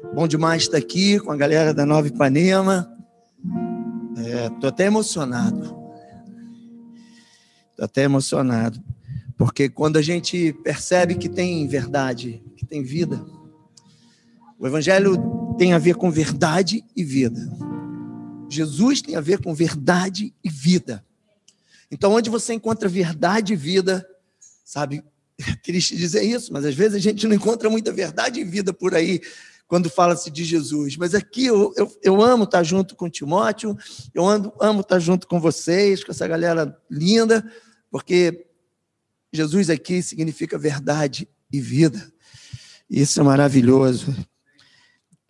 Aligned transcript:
Bom 0.00 0.28
demais 0.28 0.62
estar 0.62 0.78
aqui 0.78 1.18
com 1.18 1.32
a 1.32 1.36
galera 1.36 1.74
da 1.74 1.84
Nova 1.84 2.06
Ipanema. 2.06 2.88
Estou 4.54 4.68
é, 4.68 4.68
até 4.68 4.84
emocionado. 4.86 5.64
Estou 7.70 7.84
até 7.84 8.04
emocionado. 8.04 8.80
Porque 9.36 9.68
quando 9.68 9.96
a 9.96 10.02
gente 10.02 10.52
percebe 10.62 11.16
que 11.16 11.28
tem 11.28 11.66
verdade, 11.66 12.40
que 12.56 12.64
tem 12.64 12.84
vida, 12.84 13.24
o 14.56 14.68
Evangelho 14.68 15.54
tem 15.58 15.72
a 15.72 15.78
ver 15.78 15.96
com 15.96 16.12
verdade 16.12 16.84
e 16.96 17.02
vida. 17.02 17.40
Jesus 18.48 19.02
tem 19.02 19.16
a 19.16 19.20
ver 19.20 19.42
com 19.42 19.52
verdade 19.52 20.32
e 20.44 20.48
vida. 20.48 21.04
Então, 21.90 22.12
onde 22.12 22.30
você 22.30 22.54
encontra 22.54 22.88
verdade 22.88 23.52
e 23.52 23.56
vida, 23.56 24.08
sabe, 24.64 25.02
é 25.44 25.56
triste 25.56 25.96
dizer 25.96 26.22
isso, 26.22 26.52
mas 26.52 26.64
às 26.64 26.74
vezes 26.74 26.94
a 26.94 27.00
gente 27.00 27.26
não 27.26 27.34
encontra 27.34 27.68
muita 27.68 27.92
verdade 27.92 28.40
e 28.40 28.44
vida 28.44 28.72
por 28.72 28.94
aí 28.94 29.20
quando 29.68 29.90
fala-se 29.90 30.30
de 30.30 30.44
Jesus. 30.44 30.96
Mas 30.96 31.14
aqui 31.14 31.44
eu, 31.44 31.72
eu, 31.76 31.98
eu, 32.02 32.22
amo 32.22 32.44
estar 32.44 32.64
junto 32.64 32.96
com 32.96 33.08
Timóteo, 33.08 33.76
eu 34.14 34.26
amo, 34.26 34.52
amo 34.58 34.80
estar 34.80 34.98
junto 34.98 35.28
com 35.28 35.38
vocês, 35.38 36.02
com 36.02 36.10
essa 36.10 36.26
galera 36.26 36.76
linda, 36.90 37.46
porque 37.90 38.46
Jesus 39.30 39.68
aqui 39.68 40.02
significa 40.02 40.58
verdade 40.58 41.28
e 41.52 41.60
vida. 41.60 42.10
Isso 42.88 43.20
é 43.20 43.22
maravilhoso. 43.22 44.16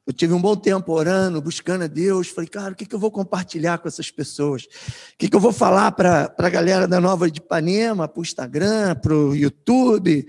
Eu 0.07 0.13
tive 0.13 0.33
um 0.33 0.41
bom 0.41 0.57
tempo 0.57 0.93
orando, 0.93 1.43
buscando 1.43 1.85
a 1.85 1.87
Deus. 1.89 2.29
Falei, 2.29 2.49
cara, 2.49 2.73
o 2.73 2.77
que, 2.77 2.87
que 2.87 2.95
eu 2.95 2.99
vou 2.99 3.11
compartilhar 3.11 3.77
com 3.79 3.89
essas 3.89 4.11
pessoas? 4.11 4.63
O 4.63 5.19
que, 5.19 5.29
que 5.29 5.37
eu 5.37 5.41
vou 5.41 5.53
falar 5.53 5.93
para 5.93 6.33
a 6.39 6.49
galera 6.49 6.89
da 6.89 7.01
Nova 7.01 7.31
de 7.31 7.41
Ipanema, 7.41 8.09
para 8.09 8.21
o 8.21 8.23
Instagram, 8.23 8.95
para 8.95 9.13
o 9.13 9.35
YouTube, 9.35 10.27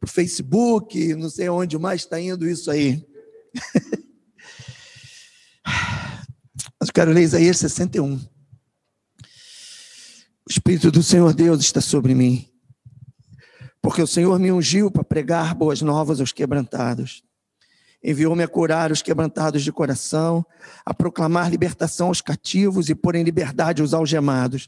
para 0.00 0.08
o 0.08 0.10
Facebook, 0.10 1.14
não 1.16 1.28
sei 1.28 1.48
onde 1.48 1.76
mais 1.76 2.02
está 2.02 2.18
indo 2.18 2.48
isso 2.48 2.70
aí. 2.70 3.04
Mas 6.80 6.88
eu 6.88 6.94
quero 6.94 7.12
ler 7.12 7.22
Isaías 7.22 7.58
61. 7.58 8.14
O 8.14 8.20
Espírito 10.50 10.90
do 10.90 11.02
Senhor 11.02 11.32
Deus 11.32 11.60
está 11.60 11.80
sobre 11.80 12.14
mim, 12.14 12.48
porque 13.80 14.02
o 14.02 14.06
Senhor 14.06 14.38
me 14.38 14.52
ungiu 14.52 14.90
para 14.90 15.04
pregar 15.04 15.54
boas 15.54 15.80
novas 15.80 16.20
aos 16.20 16.32
quebrantados 16.32 17.22
Enviou-me 18.04 18.42
a 18.42 18.48
curar 18.48 18.90
os 18.90 19.00
quebrantados 19.00 19.62
de 19.62 19.70
coração, 19.70 20.44
a 20.84 20.92
proclamar 20.92 21.50
libertação 21.50 22.08
aos 22.08 22.20
cativos 22.20 22.88
e 22.88 22.94
pôr 22.94 23.14
em 23.14 23.22
liberdade 23.22 23.82
os 23.82 23.94
algemados, 23.94 24.66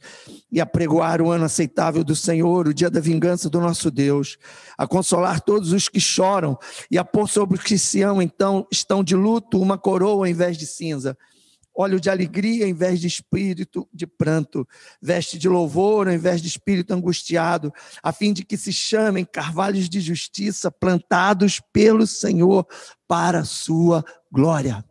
e 0.52 0.60
a 0.60 0.66
pregoar 0.66 1.20
o 1.20 1.30
ano 1.30 1.44
aceitável 1.44 2.04
do 2.04 2.14
Senhor, 2.14 2.68
o 2.68 2.74
dia 2.74 2.88
da 2.88 3.00
vingança 3.00 3.50
do 3.50 3.60
nosso 3.60 3.90
Deus, 3.90 4.38
a 4.78 4.86
consolar 4.86 5.40
todos 5.40 5.72
os 5.72 5.88
que 5.88 6.00
choram 6.00 6.56
e 6.90 6.96
a 6.96 7.04
pôr 7.04 7.28
sobre 7.28 7.58
os 7.58 7.64
que 7.64 7.76
se 7.76 8.02
amam, 8.02 8.22
então, 8.22 8.66
estão 8.70 9.02
de 9.02 9.16
luto 9.16 9.60
uma 9.60 9.76
coroa 9.76 10.18
ao 10.18 10.26
invés 10.26 10.56
de 10.56 10.66
cinza 10.66 11.16
óleo 11.74 11.98
de 11.98 12.08
alegria 12.08 12.66
em 12.66 12.72
vez 12.72 13.00
de 13.00 13.06
espírito 13.06 13.88
de 13.92 14.06
pranto, 14.06 14.66
veste 15.02 15.38
de 15.38 15.48
louvor 15.48 16.06
ao 16.06 16.14
invés 16.14 16.40
de 16.40 16.48
espírito 16.48 16.94
angustiado, 16.94 17.72
a 18.02 18.12
fim 18.12 18.32
de 18.32 18.44
que 18.44 18.56
se 18.56 18.72
chamem 18.72 19.24
carvalhos 19.24 19.88
de 19.88 20.00
justiça 20.00 20.70
plantados 20.70 21.60
pelo 21.72 22.06
Senhor 22.06 22.66
para 23.08 23.40
a 23.40 23.44
sua 23.44 24.04
glória. 24.30 24.84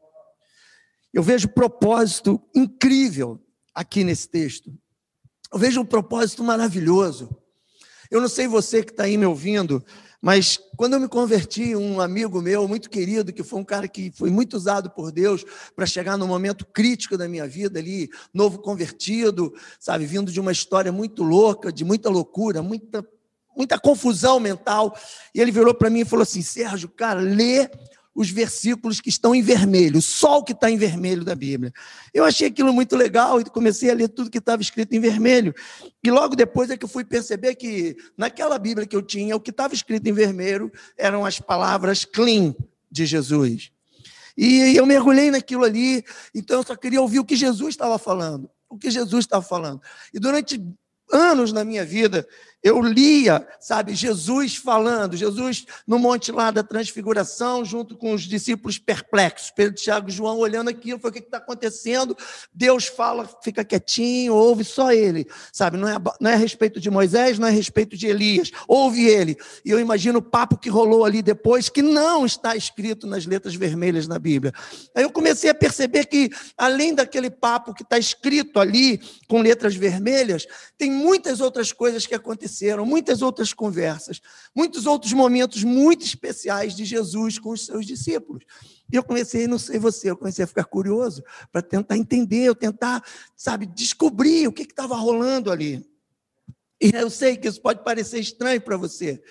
Eu 1.13 1.23
vejo 1.23 1.47
propósito 1.47 2.41
incrível 2.55 3.39
aqui 3.73 4.03
nesse 4.03 4.27
texto. 4.27 4.73
Eu 5.51 5.59
vejo 5.59 5.81
um 5.81 5.85
propósito 5.85 6.43
maravilhoso. 6.43 7.29
Eu 8.09 8.19
não 8.19 8.27
sei 8.27 8.47
você 8.47 8.83
que 8.83 8.91
está 8.91 9.03
aí 9.03 9.17
me 9.17 9.25
ouvindo, 9.25 9.83
mas 10.25 10.57
quando 10.77 10.93
eu 10.93 11.01
me 11.01 11.09
converti, 11.09 11.75
um 11.75 11.99
amigo 11.99 12.41
meu 12.41 12.65
muito 12.65 12.89
querido, 12.89 13.33
que 13.33 13.43
foi 13.43 13.59
um 13.59 13.63
cara 13.65 13.89
que 13.89 14.09
foi 14.15 14.29
muito 14.29 14.55
usado 14.55 14.89
por 14.89 15.11
Deus 15.11 15.43
para 15.75 15.85
chegar 15.85 16.17
no 16.17 16.25
momento 16.25 16.65
crítico 16.65 17.17
da 17.17 17.27
minha 17.27 17.45
vida 17.45 17.77
ali, 17.77 18.09
novo 18.33 18.59
convertido, 18.59 19.53
sabe, 19.77 20.05
vindo 20.05 20.31
de 20.31 20.39
uma 20.39 20.53
história 20.53 20.93
muito 20.93 21.23
louca, 21.23 21.73
de 21.73 21.83
muita 21.83 22.09
loucura, 22.09 22.61
muita 22.61 23.05
muita 23.53 23.77
confusão 23.77 24.39
mental. 24.39 24.97
E 25.35 25.41
ele 25.41 25.51
virou 25.51 25.73
para 25.73 25.89
mim 25.89 25.99
e 25.99 26.05
falou 26.05 26.23
assim: 26.23 26.41
"Sérgio, 26.41 26.87
cara, 26.87 27.19
lê 27.19 27.69
os 28.15 28.29
versículos 28.29 29.01
que 29.01 29.09
estão 29.09 29.33
em 29.33 29.41
vermelho, 29.41 30.01
só 30.01 30.37
o 30.37 30.43
que 30.43 30.51
está 30.51 30.69
em 30.69 30.77
vermelho 30.77 31.23
da 31.23 31.33
Bíblia. 31.33 31.73
Eu 32.13 32.23
achei 32.23 32.47
aquilo 32.47 32.71
muito 32.71 32.95
legal 32.95 33.41
e 33.41 33.45
comecei 33.45 33.89
a 33.89 33.93
ler 33.93 34.07
tudo 34.09 34.29
que 34.29 34.37
estava 34.37 34.61
escrito 34.61 34.93
em 34.93 34.99
vermelho. 34.99 35.53
E 36.03 36.11
logo 36.11 36.35
depois 36.35 36.69
é 36.69 36.77
que 36.77 36.85
eu 36.85 36.89
fui 36.89 37.03
perceber 37.03 37.55
que 37.55 37.97
naquela 38.17 38.59
Bíblia 38.59 38.85
que 38.85 38.95
eu 38.95 39.01
tinha, 39.01 39.35
o 39.35 39.39
que 39.39 39.49
estava 39.49 39.73
escrito 39.73 40.07
em 40.07 40.13
vermelho 40.13 40.71
eram 40.97 41.25
as 41.25 41.39
palavras 41.39 42.05
clean 42.05 42.55
de 42.91 43.05
Jesus. 43.05 43.71
E 44.37 44.75
eu 44.75 44.85
mergulhei 44.85 45.31
naquilo 45.31 45.63
ali, 45.63 46.03
então 46.33 46.57
eu 46.57 46.63
só 46.63 46.75
queria 46.75 47.01
ouvir 47.01 47.19
o 47.19 47.25
que 47.25 47.35
Jesus 47.35 47.69
estava 47.69 47.97
falando. 47.97 48.49
O 48.69 48.77
que 48.77 48.89
Jesus 48.89 49.25
estava 49.25 49.43
falando. 49.43 49.81
E 50.13 50.19
durante 50.19 50.61
anos 51.11 51.51
na 51.51 51.63
minha 51.63 51.85
vida, 51.85 52.27
eu 52.63 52.81
lia, 52.81 53.45
sabe, 53.59 53.93
Jesus 53.93 54.55
falando, 54.55 55.17
Jesus 55.17 55.65
no 55.85 55.99
monte 55.99 56.31
lá 56.31 56.49
da 56.49 56.63
transfiguração, 56.63 57.65
junto 57.65 57.97
com 57.97 58.13
os 58.13 58.21
discípulos 58.21 58.79
perplexos, 58.79 59.51
Pedro, 59.51 59.75
Tiago 59.75 60.07
e 60.07 60.13
João 60.13 60.37
olhando 60.37 60.69
aquilo, 60.69 60.97
foi 60.97 61.09
o 61.09 61.13
que 61.13 61.19
está 61.19 61.39
acontecendo? 61.39 62.15
Deus 62.53 62.85
fala, 62.85 63.29
fica 63.43 63.65
quietinho, 63.65 64.33
ouve 64.33 64.63
só 64.63 64.93
ele, 64.93 65.27
sabe, 65.51 65.75
não 65.75 65.89
é, 65.89 65.95
não 66.21 66.31
é 66.31 66.35
a 66.35 66.37
respeito 66.37 66.79
de 66.79 66.89
Moisés, 66.89 67.37
não 67.37 67.47
é 67.47 67.51
a 67.51 67.53
respeito 67.53 67.97
de 67.97 68.07
Elias, 68.07 68.49
ouve 68.65 69.05
ele. 69.07 69.35
E 69.65 69.69
eu 69.69 69.79
imagino 69.79 70.19
o 70.19 70.21
papo 70.21 70.57
que 70.57 70.69
rolou 70.69 71.03
ali 71.03 71.21
depois, 71.21 71.67
que 71.67 71.81
não 71.81 72.25
está 72.25 72.55
escrito 72.55 73.05
nas 73.05 73.25
letras 73.25 73.55
vermelhas 73.55 74.07
na 74.07 74.17
Bíblia. 74.17 74.53
Aí 74.95 75.03
eu 75.03 75.11
comecei 75.11 75.49
a 75.49 75.55
perceber 75.55 76.05
que, 76.05 76.29
além 76.57 76.95
daquele 76.95 77.29
papo 77.29 77.73
que 77.73 77.83
está 77.83 77.97
escrito 77.97 78.57
ali, 78.57 79.01
com 79.27 79.41
letras 79.41 79.75
vermelhas, 79.75 80.47
tem 80.77 80.89
muitas 80.89 81.41
outras 81.41 81.73
coisas 81.73 82.07
que 82.07 82.15
aconteceram 82.15 82.52
aconteceram, 82.53 82.85
muitas 82.85 83.21
outras 83.21 83.51
conversas, 83.51 84.21
muitos 84.55 84.85
outros 84.85 85.11
momentos 85.13 85.63
muito 85.63 86.05
especiais 86.05 86.75
de 86.75 86.85
Jesus 86.85 87.39
com 87.39 87.49
os 87.49 87.65
seus 87.65 87.85
discípulos. 87.85 88.43
E 88.91 88.95
eu 88.95 89.03
comecei, 89.03 89.47
não 89.47 89.57
sei 89.57 89.79
você, 89.79 90.11
eu 90.11 90.17
comecei 90.17 90.43
a 90.45 90.47
ficar 90.47 90.65
curioso 90.65 91.23
para 91.51 91.61
tentar 91.61 91.97
entender, 91.97 92.43
eu 92.43 92.55
tentar, 92.55 93.03
sabe, 93.35 93.65
descobrir 93.65 94.47
o 94.47 94.53
que 94.53 94.63
estava 94.63 94.95
rolando 94.95 95.51
ali. 95.51 95.83
E 96.79 96.91
eu 96.93 97.09
sei 97.09 97.35
que 97.35 97.47
isso 97.47 97.61
pode 97.61 97.83
parecer 97.83 98.19
estranho 98.19 98.61
para 98.61 98.77
você, 98.77 99.21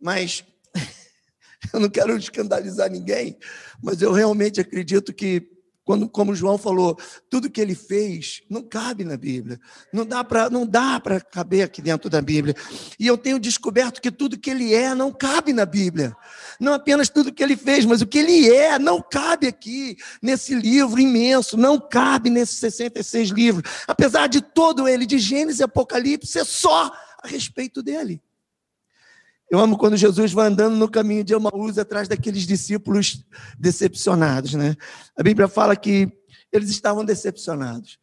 mas 0.00 0.44
eu 1.72 1.80
não 1.80 1.88
quero 1.88 2.16
escandalizar 2.16 2.90
ninguém, 2.90 3.38
mas 3.82 4.02
eu 4.02 4.12
realmente 4.12 4.60
acredito 4.60 5.12
que 5.12 5.53
quando, 5.84 6.08
como 6.08 6.34
João 6.34 6.56
falou, 6.56 6.98
tudo 7.28 7.50
que 7.50 7.60
ele 7.60 7.74
fez 7.74 8.42
não 8.48 8.62
cabe 8.62 9.04
na 9.04 9.16
Bíblia. 9.16 9.60
Não 9.92 10.06
dá 10.06 10.24
para 10.24 10.48
não 10.48 10.66
dá 10.66 10.98
para 10.98 11.20
caber 11.20 11.62
aqui 11.62 11.82
dentro 11.82 12.08
da 12.08 12.22
Bíblia. 12.22 12.54
E 12.98 13.06
eu 13.06 13.18
tenho 13.18 13.38
descoberto 13.38 14.00
que 14.00 14.10
tudo 14.10 14.38
que 14.38 14.50
ele 14.50 14.72
é 14.72 14.94
não 14.94 15.12
cabe 15.12 15.52
na 15.52 15.66
Bíblia. 15.66 16.16
Não 16.58 16.72
apenas 16.72 17.10
tudo 17.10 17.32
que 17.32 17.42
ele 17.42 17.56
fez, 17.56 17.84
mas 17.84 18.00
o 18.00 18.06
que 18.06 18.18
ele 18.18 18.50
é 18.50 18.78
não 18.78 19.02
cabe 19.02 19.46
aqui 19.46 19.96
nesse 20.22 20.54
livro 20.54 20.98
imenso, 20.98 21.56
não 21.56 21.78
cabe 21.78 22.30
nesses 22.30 22.58
66 22.58 23.28
livros. 23.28 23.70
Apesar 23.86 24.26
de 24.26 24.40
todo 24.40 24.88
ele 24.88 25.04
de 25.04 25.18
Gênesis 25.18 25.60
e 25.60 25.64
Apocalipse 25.64 26.38
é 26.38 26.44
só 26.44 26.90
a 27.22 27.28
respeito 27.28 27.82
dele. 27.82 28.22
Eu 29.50 29.58
amo 29.58 29.76
quando 29.76 29.96
Jesus 29.96 30.32
vai 30.32 30.48
andando 30.48 30.76
no 30.76 30.88
caminho 30.88 31.22
de 31.22 31.34
Emaús 31.34 31.78
atrás 31.78 32.08
daqueles 32.08 32.46
discípulos 32.46 33.24
decepcionados, 33.58 34.54
né? 34.54 34.74
A 35.16 35.22
Bíblia 35.22 35.48
fala 35.48 35.76
que 35.76 36.10
eles 36.50 36.70
estavam 36.70 37.04
decepcionados. 37.04 37.98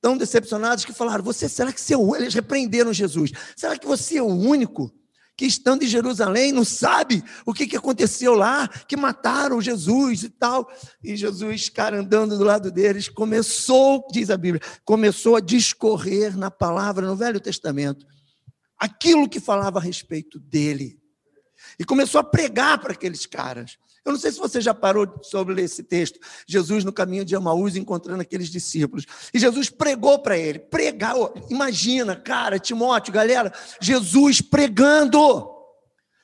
Tão 0.00 0.16
decepcionados 0.16 0.84
que 0.84 0.92
falaram: 0.92 1.22
"Você 1.24 1.48
será 1.48 1.72
que 1.72 1.80
você 1.80 1.94
é 1.94 1.96
o 1.96 2.16
eles 2.16 2.34
repreenderam 2.34 2.92
Jesus? 2.92 3.30
Será 3.56 3.78
que 3.78 3.86
você 3.86 4.18
é 4.18 4.22
o 4.22 4.26
único 4.26 4.92
que 5.36 5.46
estando 5.46 5.84
em 5.84 5.86
Jerusalém 5.86 6.52
não 6.52 6.64
sabe 6.64 7.24
o 7.46 7.54
que, 7.54 7.66
que 7.66 7.76
aconteceu 7.76 8.34
lá, 8.34 8.68
que 8.68 8.96
mataram 8.96 9.60
Jesus 9.60 10.24
e 10.24 10.28
tal?" 10.28 10.68
E 11.04 11.16
Jesus, 11.16 11.68
cara, 11.68 12.00
andando 12.00 12.36
do 12.36 12.44
lado 12.44 12.70
deles, 12.70 13.08
começou, 13.08 14.06
diz 14.10 14.28
a 14.28 14.36
Bíblia, 14.36 14.62
começou 14.84 15.36
a 15.36 15.40
discorrer 15.40 16.36
na 16.36 16.50
palavra 16.50 17.06
no 17.06 17.14
Velho 17.14 17.38
Testamento 17.38 18.06
aquilo 18.80 19.28
que 19.28 19.38
falava 19.38 19.78
a 19.78 19.82
respeito 19.82 20.40
dele. 20.40 20.98
E 21.78 21.84
começou 21.84 22.20
a 22.20 22.24
pregar 22.24 22.80
para 22.80 22.92
aqueles 22.92 23.26
caras. 23.26 23.78
Eu 24.02 24.12
não 24.12 24.18
sei 24.18 24.32
se 24.32 24.38
você 24.38 24.60
já 24.60 24.72
parou 24.72 25.20
sobre 25.22 25.60
esse 25.60 25.82
texto. 25.82 26.18
Jesus 26.46 26.84
no 26.84 26.92
caminho 26.92 27.24
de 27.24 27.34
Emaús 27.34 27.76
encontrando 27.76 28.22
aqueles 28.22 28.48
discípulos. 28.48 29.04
E 29.32 29.38
Jesus 29.38 29.68
pregou 29.68 30.18
para 30.18 30.38
ele. 30.38 30.58
Pregar. 30.58 31.14
Imagina, 31.50 32.16
cara, 32.16 32.58
Timóteo, 32.58 33.12
galera, 33.12 33.52
Jesus 33.80 34.40
pregando. 34.40 35.59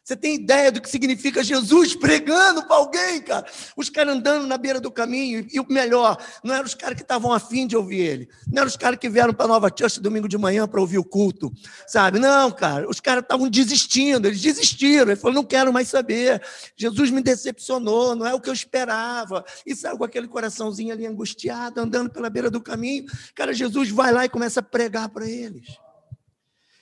Você 0.06 0.14
tem 0.14 0.36
ideia 0.36 0.70
do 0.70 0.80
que 0.80 0.88
significa 0.88 1.42
Jesus 1.42 1.96
pregando 1.96 2.62
para 2.62 2.76
alguém, 2.76 3.20
cara? 3.20 3.44
Os 3.76 3.90
caras 3.90 4.14
andando 4.14 4.46
na 4.46 4.56
beira 4.56 4.78
do 4.80 4.88
caminho, 4.88 5.44
e 5.52 5.58
o 5.58 5.66
melhor, 5.68 6.16
não 6.44 6.54
eram 6.54 6.64
os 6.64 6.76
caras 6.76 6.94
que 6.94 7.02
estavam 7.02 7.32
afim 7.32 7.66
de 7.66 7.76
ouvir 7.76 8.02
ele, 8.02 8.28
não 8.46 8.58
eram 8.58 8.68
os 8.68 8.76
caras 8.76 9.00
que 9.00 9.08
vieram 9.08 9.34
para 9.34 9.48
Nova 9.48 9.68
Church 9.76 10.00
domingo 10.00 10.28
de 10.28 10.38
manhã 10.38 10.68
para 10.68 10.80
ouvir 10.80 10.98
o 10.98 11.04
culto, 11.04 11.52
sabe? 11.88 12.20
Não, 12.20 12.52
cara, 12.52 12.88
os 12.88 13.00
caras 13.00 13.24
estavam 13.24 13.50
desistindo, 13.50 14.28
eles 14.28 14.40
desistiram, 14.40 15.10
ele 15.10 15.16
falou: 15.16 15.34
não 15.34 15.44
quero 15.44 15.72
mais 15.72 15.88
saber, 15.88 16.40
Jesus 16.76 17.10
me 17.10 17.20
decepcionou, 17.20 18.14
não 18.14 18.28
é 18.28 18.32
o 18.32 18.40
que 18.40 18.48
eu 18.48 18.54
esperava, 18.54 19.44
e 19.66 19.74
saiu 19.74 19.98
com 19.98 20.04
aquele 20.04 20.28
coraçãozinho 20.28 20.92
ali 20.92 21.04
angustiado, 21.04 21.80
andando 21.80 22.10
pela 22.10 22.30
beira 22.30 22.48
do 22.48 22.60
caminho, 22.60 23.06
cara, 23.34 23.52
Jesus 23.52 23.90
vai 23.90 24.12
lá 24.12 24.24
e 24.24 24.28
começa 24.28 24.60
a 24.60 24.62
pregar 24.62 25.08
para 25.08 25.28
eles. 25.28 25.84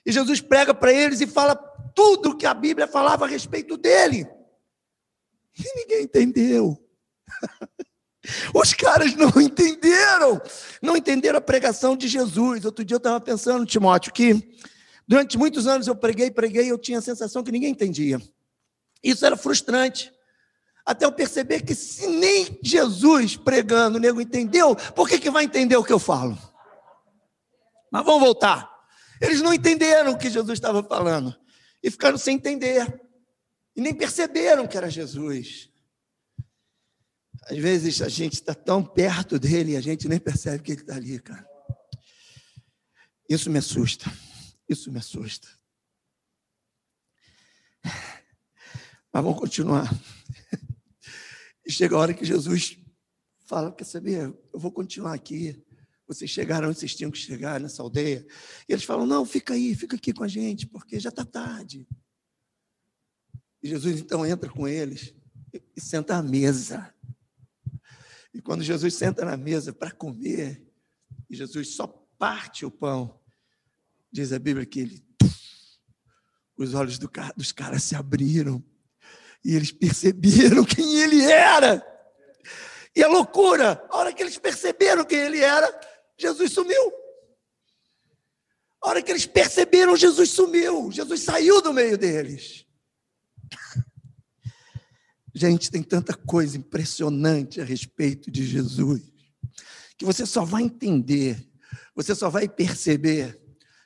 E 0.04 0.12
Jesus 0.12 0.40
prega 0.40 0.74
para 0.74 0.92
eles 0.92 1.20
e 1.20 1.26
fala 1.26 1.54
tudo 1.94 2.36
que 2.36 2.46
a 2.46 2.54
Bíblia 2.54 2.86
falava 2.86 3.24
a 3.24 3.28
respeito 3.28 3.76
dele. 3.76 4.26
E 5.58 5.76
ninguém 5.76 6.02
entendeu. 6.02 6.78
Os 8.54 8.72
caras 8.72 9.14
não 9.14 9.40
entenderam, 9.40 10.40
não 10.80 10.96
entenderam 10.96 11.38
a 11.38 11.42
pregação 11.42 11.96
de 11.96 12.08
Jesus. 12.08 12.64
Outro 12.64 12.84
dia 12.84 12.94
eu 12.94 12.98
estava 12.98 13.20
pensando, 13.20 13.66
Timóteo, 13.66 14.12
que 14.12 14.56
durante 15.06 15.36
muitos 15.36 15.66
anos 15.66 15.86
eu 15.86 15.94
preguei, 15.94 16.30
preguei, 16.30 16.70
eu 16.70 16.78
tinha 16.78 16.98
a 16.98 17.02
sensação 17.02 17.44
que 17.44 17.52
ninguém 17.52 17.70
entendia. 17.70 18.20
Isso 19.02 19.24
era 19.26 19.36
frustrante. 19.36 20.12
Até 20.86 21.06
eu 21.06 21.12
perceber 21.12 21.62
que 21.62 21.74
se 21.74 22.06
nem 22.06 22.58
Jesus 22.62 23.36
pregando 23.36 23.96
o 23.96 24.00
nego 24.00 24.20
entendeu, 24.20 24.74
por 24.94 25.08
que, 25.08 25.18
que 25.18 25.30
vai 25.30 25.44
entender 25.44 25.76
o 25.76 25.84
que 25.84 25.92
eu 25.92 25.98
falo? 25.98 26.36
Mas 27.90 28.04
vamos 28.04 28.20
voltar. 28.20 28.73
Eles 29.24 29.40
não 29.40 29.54
entenderam 29.54 30.12
o 30.12 30.18
que 30.18 30.28
Jesus 30.28 30.58
estava 30.58 30.82
falando 30.82 31.34
e 31.82 31.90
ficaram 31.90 32.18
sem 32.18 32.36
entender. 32.36 33.00
E 33.74 33.80
nem 33.80 33.94
perceberam 33.94 34.66
que 34.66 34.76
era 34.76 34.90
Jesus. 34.90 35.70
Às 37.44 37.56
vezes 37.56 38.02
a 38.02 38.08
gente 38.08 38.34
está 38.34 38.54
tão 38.54 38.84
perto 38.84 39.38
dele 39.38 39.72
e 39.72 39.76
a 39.76 39.80
gente 39.80 40.06
nem 40.08 40.20
percebe 40.20 40.62
que 40.62 40.72
ele 40.72 40.82
está 40.82 40.96
ali, 40.96 41.18
cara. 41.18 41.48
Isso 43.28 43.50
me 43.50 43.58
assusta. 43.58 44.12
Isso 44.68 44.92
me 44.92 44.98
assusta. 44.98 45.48
Mas 47.82 49.22
vamos 49.24 49.40
continuar. 49.40 49.90
E 51.66 51.72
chega 51.72 51.96
a 51.96 51.98
hora 51.98 52.12
que 52.12 52.26
Jesus 52.26 52.78
fala: 53.46 53.72
Quer 53.72 53.84
saber? 53.84 54.34
Eu 54.52 54.60
vou 54.60 54.70
continuar 54.70 55.14
aqui. 55.14 55.64
Vocês 56.06 56.30
chegaram 56.30 56.68
onde 56.68 56.78
vocês 56.78 56.94
tinham 56.94 57.10
que 57.10 57.18
chegar, 57.18 57.58
nessa 57.58 57.82
aldeia. 57.82 58.26
E 58.68 58.72
eles 58.72 58.84
falam: 58.84 59.06
Não, 59.06 59.24
fica 59.24 59.54
aí, 59.54 59.74
fica 59.74 59.96
aqui 59.96 60.12
com 60.12 60.24
a 60.24 60.28
gente, 60.28 60.66
porque 60.66 61.00
já 61.00 61.08
está 61.08 61.24
tarde. 61.24 61.86
E 63.62 63.68
Jesus 63.68 64.00
então 64.00 64.26
entra 64.26 64.50
com 64.50 64.68
eles 64.68 65.14
e 65.74 65.80
senta 65.80 66.16
à 66.16 66.22
mesa. 66.22 66.94
E 68.34 68.42
quando 68.42 68.62
Jesus 68.62 68.94
senta 68.94 69.24
na 69.24 69.36
mesa 69.36 69.72
para 69.72 69.90
comer, 69.90 70.62
e 71.30 71.36
Jesus 71.36 71.74
só 71.74 71.86
parte 72.18 72.66
o 72.66 72.70
pão, 72.70 73.18
diz 74.12 74.32
a 74.32 74.38
Bíblia 74.38 74.66
que 74.66 74.80
ele, 74.80 75.06
os 76.58 76.74
olhos 76.74 76.98
do, 76.98 77.10
dos 77.36 77.52
caras 77.52 77.84
se 77.84 77.94
abriram 77.94 78.62
e 79.42 79.54
eles 79.54 79.72
perceberam 79.72 80.64
quem 80.66 81.00
ele 81.00 81.22
era. 81.22 81.82
E 82.94 83.02
a 83.02 83.08
loucura, 83.08 83.84
a 83.88 83.96
hora 83.96 84.12
que 84.12 84.22
eles 84.22 84.38
perceberam 84.38 85.04
quem 85.04 85.18
ele 85.18 85.40
era, 85.40 85.93
Jesus 86.26 86.52
sumiu. 86.52 86.92
A 88.82 88.88
hora 88.88 89.02
que 89.02 89.10
eles 89.10 89.26
perceberam, 89.26 89.96
Jesus 89.96 90.30
sumiu. 90.30 90.90
Jesus 90.90 91.22
saiu 91.22 91.62
do 91.62 91.72
meio 91.72 91.96
deles. 91.96 92.66
Gente, 95.34 95.70
tem 95.70 95.82
tanta 95.82 96.14
coisa 96.14 96.56
impressionante 96.56 97.60
a 97.60 97.64
respeito 97.64 98.30
de 98.30 98.46
Jesus 98.46 99.14
que 99.96 100.04
você 100.04 100.26
só 100.26 100.44
vai 100.44 100.62
entender, 100.62 101.46
você 101.94 102.14
só 102.14 102.28
vai 102.28 102.48
perceber 102.48 103.40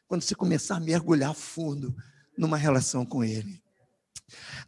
quando 0.06 0.22
você 0.22 0.34
começar 0.34 0.76
a 0.76 0.80
mergulhar 0.80 1.34
fundo 1.34 1.94
numa 2.36 2.56
relação 2.56 3.04
com 3.04 3.22
Ele. 3.22 3.62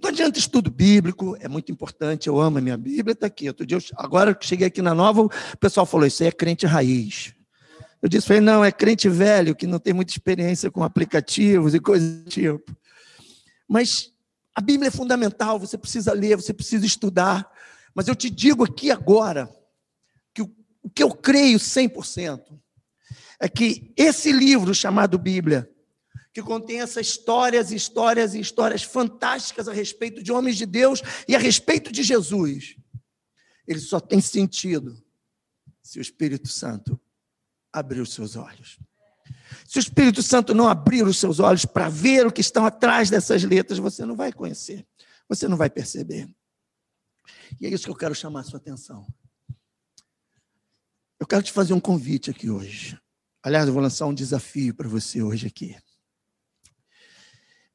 Não 0.01 0.11
adianta 0.11 0.39
estudo 0.39 0.71
bíblico, 0.71 1.37
é 1.41 1.49
muito 1.49 1.71
importante, 1.71 2.29
eu 2.29 2.39
amo 2.39 2.59
a 2.59 2.61
minha 2.61 2.77
Bíblia, 2.77 3.13
está 3.13 3.27
aqui. 3.27 3.49
Outro 3.49 3.67
dia, 3.67 3.79
agora 3.97 4.35
que 4.35 4.47
cheguei 4.47 4.67
aqui 4.67 4.81
na 4.81 4.95
nova, 4.95 5.23
o 5.23 5.31
pessoal 5.59 5.85
falou: 5.85 6.07
Isso 6.07 6.23
aí 6.23 6.29
é 6.29 6.33
crente 6.33 6.67
raiz. 6.67 7.35
Eu 8.03 8.09
disse 8.09 8.33
ele, 8.33 8.41
não, 8.41 8.65
é 8.65 8.73
crente 8.73 9.09
velho, 9.09 9.55
que 9.55 9.67
não 9.67 9.79
tem 9.79 9.93
muita 9.93 10.13
experiência 10.13 10.71
com 10.71 10.83
aplicativos 10.83 11.75
e 11.75 11.81
coisas 11.81 12.25
do 12.25 12.31
tipo. 12.31 12.77
Mas 13.69 14.13
a 14.55 14.61
Bíblia 14.61 14.89
é 14.89 14.91
fundamental, 14.91 15.59
você 15.59 15.77
precisa 15.77 16.13
ler, 16.13 16.37
você 16.37 16.53
precisa 16.53 16.87
estudar. 16.87 17.51
Mas 17.95 18.09
eu 18.09 18.15
te 18.15 18.31
digo 18.31 18.65
aqui 18.65 18.91
agora, 18.91 19.55
que 20.33 20.43
o, 20.43 20.51
que 20.95 21.03
eu 21.03 21.11
creio 21.11 21.59
100% 21.59 22.59
é 23.39 23.49
que 23.49 23.93
esse 23.97 24.33
livro 24.33 24.75
chamado 24.75 25.19
Bíblia, 25.19 25.71
que 26.33 26.43
contém 26.43 26.81
essas 26.81 27.07
histórias, 27.07 27.71
histórias 27.71 28.35
e 28.35 28.41
histórias 28.41 28.83
fantásticas 28.83 29.69
a 29.69 29.73
respeito 29.73 30.23
de 30.23 30.33
homens 30.33 30.57
de 30.57 30.65
Deus 30.65 31.03
e 31.29 31.35
a 31.35 31.39
respeito 31.39 31.93
de 31.93 32.03
Jesus, 32.03 32.77
ele 33.67 33.81
só 33.81 34.01
tem 34.01 34.21
sentido 34.21 35.03
se 35.83 35.99
o 35.99 36.03
Espírito 36.03 36.49
Santo 36.49 37.01
abrir 37.73 38.01
os 38.01 38.13
seus 38.13 38.37
olhos. 38.37 38.79
Se 39.67 39.79
o 39.79 39.81
Espírito 39.81 40.23
Santo 40.23 40.55
não 40.55 40.69
abrir 40.69 41.05
os 41.05 41.19
seus 41.19 41.39
olhos 41.39 41.65
para 41.65 41.89
ver 41.89 42.27
o 42.27 42.33
que 42.33 42.41
estão 42.41 42.65
atrás 42.65 43.11
dessas 43.11 43.43
letras, 43.43 43.79
você 43.79 44.05
não 44.05 44.17
vai 44.17 44.33
conhecer, 44.33 44.87
você 45.29 45.47
não 45.47 45.57
vai 45.57 45.71
perceber. 45.71 46.29
E 47.61 47.67
é 47.67 47.71
isso 47.71 47.85
que 47.85 47.91
eu 47.91 47.97
quero 47.97 48.15
chamar 48.15 48.41
a 48.41 48.45
sua 48.45 48.59
atenção. 48.59 49.07
Eu 51.19 51.27
quero 51.27 51.43
te 51.43 51.53
fazer 51.53 51.73
um 51.73 51.81
convite 51.81 52.31
aqui 52.31 52.51
hoje. 52.51 52.99
Aliás, 53.43 53.67
eu 53.67 53.73
vou 53.73 53.83
lançar 53.83 54.07
um 54.07 54.15
desafio 54.15 54.75
para 54.75 54.89
você 54.89 55.23
hoje 55.23 55.47
aqui. 55.47 55.77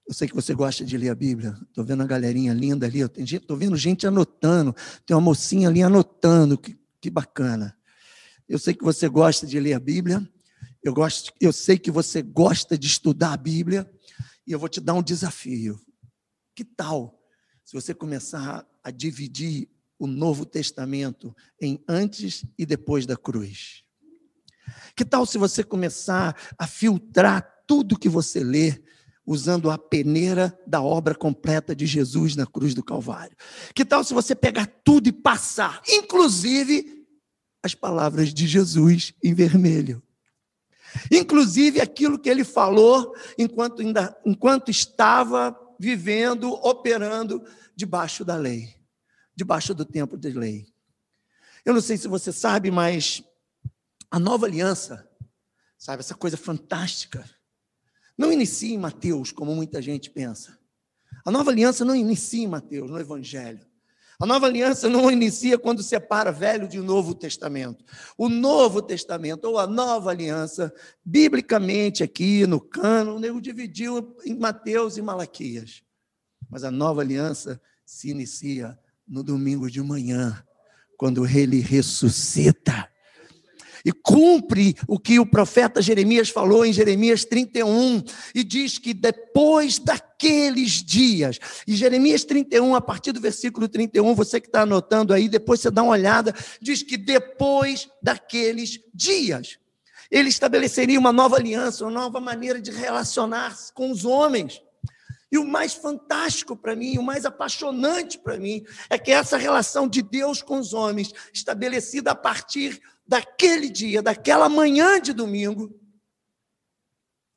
Eu 0.08 0.14
sei 0.14 0.28
que 0.28 0.36
você 0.36 0.54
gosta 0.54 0.86
de 0.86 0.98
ler 0.98 1.10
a 1.10 1.16
Bíblia. 1.16 1.58
Estou 1.68 1.84
vendo 1.84 2.04
a 2.04 2.08
galerinha 2.08 2.54
linda 2.54 2.86
ali. 2.86 3.00
Estou 3.00 3.58
vendo 3.58 3.76
gente 3.76 4.06
anotando. 4.06 4.76
Tem 5.06 5.16
uma 5.16 5.22
mocinha 5.22 5.68
ali 5.68 5.82
anotando. 5.82 6.58
Que, 6.58 6.78
que 7.02 7.10
bacana. 7.10 7.76
Eu 8.48 8.60
sei 8.60 8.74
que 8.74 8.84
você 8.84 9.10
gosta 9.10 9.48
de 9.48 9.60
ler 9.60 9.74
a 9.74 9.80
Bíblia. 9.80 10.28
Eu, 10.84 10.94
gosto, 10.94 11.34
eu 11.42 11.52
sei 11.52 11.78
que 11.80 11.90
você 11.90 12.22
gosta 12.22 12.78
de 12.78 12.88
estudar 12.88 13.34
a 13.34 13.38
Bíblia. 13.38 13.90
E 14.46 14.52
eu 14.52 14.60
vou 14.60 14.70
te 14.70 14.80
dar 14.80 14.94
um 14.94 15.02
desafio. 15.02 15.80
Que 16.56 16.64
tal 16.64 17.20
se 17.64 17.74
você 17.74 17.94
começar 17.94 18.66
a 18.84 18.92
dividir 18.92 19.68
o 19.98 20.06
Novo 20.06 20.46
Testamento 20.46 21.36
em 21.60 21.84
antes 21.88 22.46
e 22.58 22.66
depois 22.66 23.06
da 23.06 23.18
cruz? 23.18 23.84
Que 24.96 25.04
tal 25.04 25.26
se 25.26 25.38
você 25.38 25.64
começar 25.64 26.36
a 26.58 26.68
filtrar 26.68 27.64
tudo 27.68 27.98
que 27.98 28.08
você 28.08 28.44
lê 28.44 28.82
usando 29.26 29.72
a 29.72 29.78
peneira 29.78 30.58
da 30.68 30.84
obra 30.84 31.16
completa 31.16 31.76
de 31.76 31.88
Jesus 31.88 32.36
na 32.36 32.46
cruz 32.46 32.76
do 32.76 32.84
Calvário? 32.84 33.36
Que 33.74 33.84
tal 33.84 34.04
se 34.04 34.14
você 34.14 34.36
pegar 34.36 34.68
tudo 34.84 35.08
e 35.08 35.12
passar, 35.12 35.82
inclusive 35.90 36.95
as 37.66 37.74
palavras 37.74 38.32
de 38.32 38.48
Jesus 38.48 39.14
em 39.24 39.34
vermelho. 39.34 40.04
Inclusive 41.12 41.82
aquilo 41.82 42.20
que 42.20 42.30
ele 42.30 42.44
falou 42.44 43.16
enquanto, 43.38 43.82
ainda, 43.82 44.16
enquanto 44.24 44.70
estava 44.70 45.58
vivendo, 45.80 46.54
operando 46.54 47.44
debaixo 47.76 48.24
da 48.24 48.36
lei, 48.36 48.76
debaixo 49.36 49.74
do 49.74 49.84
tempo 49.84 50.16
de 50.16 50.30
lei. 50.30 50.68
Eu 51.66 51.74
não 51.74 51.82
sei 51.82 51.98
se 51.98 52.08
você 52.08 52.32
sabe, 52.32 52.70
mas 52.70 53.24
a 54.12 54.20
nova 54.20 54.46
aliança, 54.46 55.10
sabe, 55.76 56.02
essa 56.02 56.14
coisa 56.14 56.38
fantástica, 56.38 57.28
não 58.16 58.32
inicia 58.32 58.76
em 58.76 58.78
Mateus, 58.78 59.32
como 59.32 59.56
muita 59.56 59.82
gente 59.82 60.12
pensa. 60.12 60.58
A 61.26 61.32
nova 61.32 61.50
aliança 61.50 61.84
não 61.84 61.96
inicia 61.96 62.44
em 62.44 62.48
Mateus, 62.48 62.92
no 62.92 63.00
Evangelho. 63.00 63.66
A 64.20 64.26
nova 64.26 64.46
aliança 64.46 64.88
não 64.88 65.12
inicia 65.12 65.58
quando 65.58 65.84
separa 65.84 66.32
Velho 66.32 66.68
de 66.68 66.80
Novo 66.80 67.14
Testamento. 67.14 67.84
O 68.18 68.30
Novo 68.30 68.82
Testamento, 68.82 69.46
ou 69.46 69.60
a 69.60 69.68
nova 69.68 70.12
aliança, 70.12 70.74
biblicamente 71.04 72.02
aqui 72.04 72.48
no 72.48 72.60
cano, 72.62 73.16
o 73.16 73.20
nego 73.20 73.42
dividiu 73.42 74.16
em 74.26 74.34
Mateus 74.36 74.98
e 74.98 75.02
Malaquias. 75.02 75.82
Mas 76.50 76.64
a 76.64 76.72
nova 76.72 77.02
aliança 77.02 77.62
se 77.86 78.10
inicia 78.10 78.78
no 79.08 79.22
domingo 79.22 79.70
de 79.70 79.82
manhã, 79.82 80.44
quando 80.98 81.28
ele 81.28 81.60
ressuscita 81.60 82.90
e 83.86 83.92
cumpre 83.92 84.76
o 84.88 84.98
que 84.98 85.20
o 85.20 85.26
profeta 85.26 85.80
Jeremias 85.80 86.30
falou 86.30 86.66
em 86.66 86.74
Jeremias 86.74 87.24
31 87.24 88.04
e 88.34 88.44
diz 88.44 88.80
que 88.80 88.96
depois 88.96 89.78
daqueles 90.26 90.84
dias, 90.84 91.40
e 91.68 91.76
Jeremias 91.76 92.24
31, 92.24 92.76
a 92.76 92.82
partir 92.82 93.12
do 93.12 93.22
versículo 93.22 93.68
31, 93.68 94.16
você 94.16 94.42
que 94.42 94.48
está 94.48 94.64
anotando 94.64 95.14
aí, 95.14 95.30
depois 95.30 95.60
você 95.60 95.70
dá 95.70 95.84
uma 95.84 95.92
olhada, 95.92 96.34
diz 96.60 96.82
que 96.82 96.98
depois 96.98 97.88
daqueles 98.02 98.80
dias, 98.92 99.60
ele 100.10 100.30
estabeleceria 100.30 101.00
uma 101.00 101.12
nova 101.12 101.36
aliança, 101.36 101.86
uma 101.86 101.92
nova 101.92 102.20
maneira 102.20 102.60
de 102.60 102.72
relacionar-se 102.72 103.72
com 103.72 103.92
os 103.92 104.04
homens. 104.04 104.62
E 105.32 105.38
o 105.38 105.46
mais 105.46 105.74
fantástico 105.74 106.56
para 106.56 106.76
mim, 106.76 106.98
o 106.98 107.04
mais 107.04 107.26
apaixonante 107.26 108.18
para 108.18 108.40
mim, 108.40 108.64
é 108.90 108.98
que 108.98 109.12
essa 109.12 109.38
relação 109.38 109.88
de 109.88 110.02
Deus 110.02 110.42
com 110.42 110.60
os 110.60 110.74
homens, 110.74 111.12
estabelecida 111.32 112.12
a 112.12 112.16
partir 112.16 112.82
daquele 113.06 113.70
dia, 113.70 114.02
daquela 114.02 114.50
manhã 114.50 115.00
de 115.00 115.14
domingo, 115.14 115.80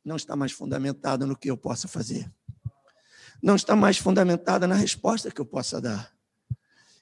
não 0.03 0.17
está 0.17 0.35
mais 0.35 0.53
fundamentada 0.53 1.27
no 1.27 1.37
que 1.37 1.51
eu 1.51 1.57
possa 1.57 1.87
fazer. 1.87 2.31
Não 3.43 3.57
está 3.57 3.77
mais 3.77 3.99
fundamentada 3.99 4.67
na 4.67 4.75
resposta 4.75 5.31
que 5.31 5.41
eu 5.41 5.47
possa 5.47 5.81
dar. 5.81 6.13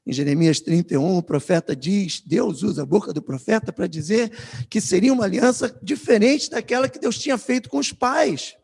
Em 0.07 0.13
Jeremias 0.13 0.61
31, 0.61 1.17
o 1.17 1.23
profeta 1.23 1.75
diz, 1.75 2.23
Deus 2.25 2.63
usa 2.63 2.83
a 2.83 2.87
boca 2.87 3.13
do 3.13 3.21
profeta 3.21 3.73
para 3.73 3.89
dizer 3.89 4.31
que 4.71 4.81
seria 4.81 5.13
uma 5.13 5.25
aliança 5.25 5.77
diferente 5.83 6.49
daquela 6.49 6.89
que 6.89 6.99
Deus 6.99 7.19
tinha 7.19 7.37
feito 7.37 7.69
com 7.69 7.79
os 7.79 7.93
pais. 7.93 8.57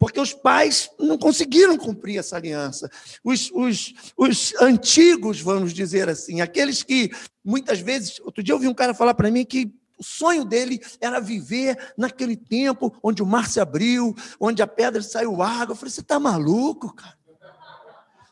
Porque 0.00 0.18
os 0.18 0.32
pais 0.32 0.90
não 0.98 1.16
conseguiram 1.16 1.76
cumprir 1.76 2.18
essa 2.18 2.36
aliança. 2.36 2.90
Os, 3.22 3.50
os, 3.52 3.94
os 4.16 4.54
antigos, 4.60 5.40
vamos 5.40 5.72
dizer 5.72 6.08
assim, 6.08 6.40
aqueles 6.40 6.82
que 6.82 7.10
muitas 7.44 7.80
vezes. 7.80 8.20
Outro 8.20 8.42
dia 8.42 8.52
eu 8.52 8.56
ouvi 8.56 8.68
um 8.68 8.74
cara 8.74 8.94
falar 8.94 9.14
para 9.14 9.30
mim 9.30 9.44
que 9.44 9.72
o 9.98 10.04
sonho 10.04 10.44
dele 10.44 10.80
era 11.00 11.20
viver 11.20 11.92
naquele 11.96 12.36
tempo 12.36 12.94
onde 13.02 13.22
o 13.22 13.26
mar 13.26 13.48
se 13.48 13.60
abriu, 13.60 14.14
onde 14.38 14.62
a 14.62 14.66
pedra 14.66 15.02
saiu 15.02 15.42
água. 15.42 15.72
Eu 15.72 15.76
falei: 15.76 15.92
você 15.92 16.00
está 16.00 16.20
maluco, 16.20 16.94
cara? 16.94 17.18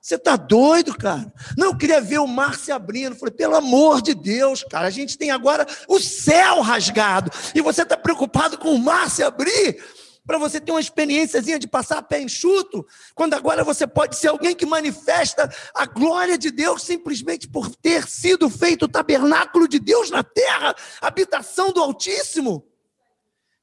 Você 0.07 0.15
está 0.15 0.37
doido, 0.37 0.97
cara? 0.97 1.33
Não, 1.59 1.67
eu 1.73 1.77
queria 1.77 2.01
ver 2.01 2.21
o 2.21 2.29
mar 2.29 2.55
se 2.55 2.71
abrindo. 2.71 3.15
Eu 3.15 3.19
falei, 3.19 3.35
pelo 3.35 3.57
amor 3.57 4.01
de 4.01 4.15
Deus, 4.15 4.63
cara, 4.63 4.87
a 4.87 4.91
gente 4.91 5.19
tem 5.19 5.33
agora 5.33 5.67
o 5.89 5.99
céu 5.99 6.61
rasgado. 6.61 7.29
E 7.53 7.61
você 7.61 7.83
está 7.83 7.97
preocupado 7.97 8.57
com 8.57 8.73
o 8.73 8.79
mar 8.79 9.11
se 9.11 9.25
abrir? 9.25 9.83
Para 10.27 10.39
você 10.39 10.61
ter 10.61 10.73
uma 10.73 10.81
experiênciazinha 10.81 11.59
de 11.59 11.69
passar 11.69 11.99
a 11.99 12.03
pé 12.03 12.21
enxuto, 12.21 12.85
quando 13.15 13.35
agora 13.35 13.63
você 13.63 13.87
pode 13.87 14.17
ser 14.17 14.29
alguém 14.29 14.55
que 14.55 14.67
manifesta 14.67 15.49
a 15.75 15.87
glória 15.87 16.37
de 16.37 16.51
Deus 16.51 16.83
simplesmente 16.83 17.47
por 17.49 17.75
ter 17.77 18.09
sido 18.09 18.51
feito 18.51 18.87
o 18.87 18.89
tabernáculo 18.89 19.69
de 19.69 19.79
Deus 19.79 20.11
na 20.11 20.25
terra, 20.25 20.75
habitação 21.01 21.73
do 21.73 21.81
Altíssimo. 21.81 22.67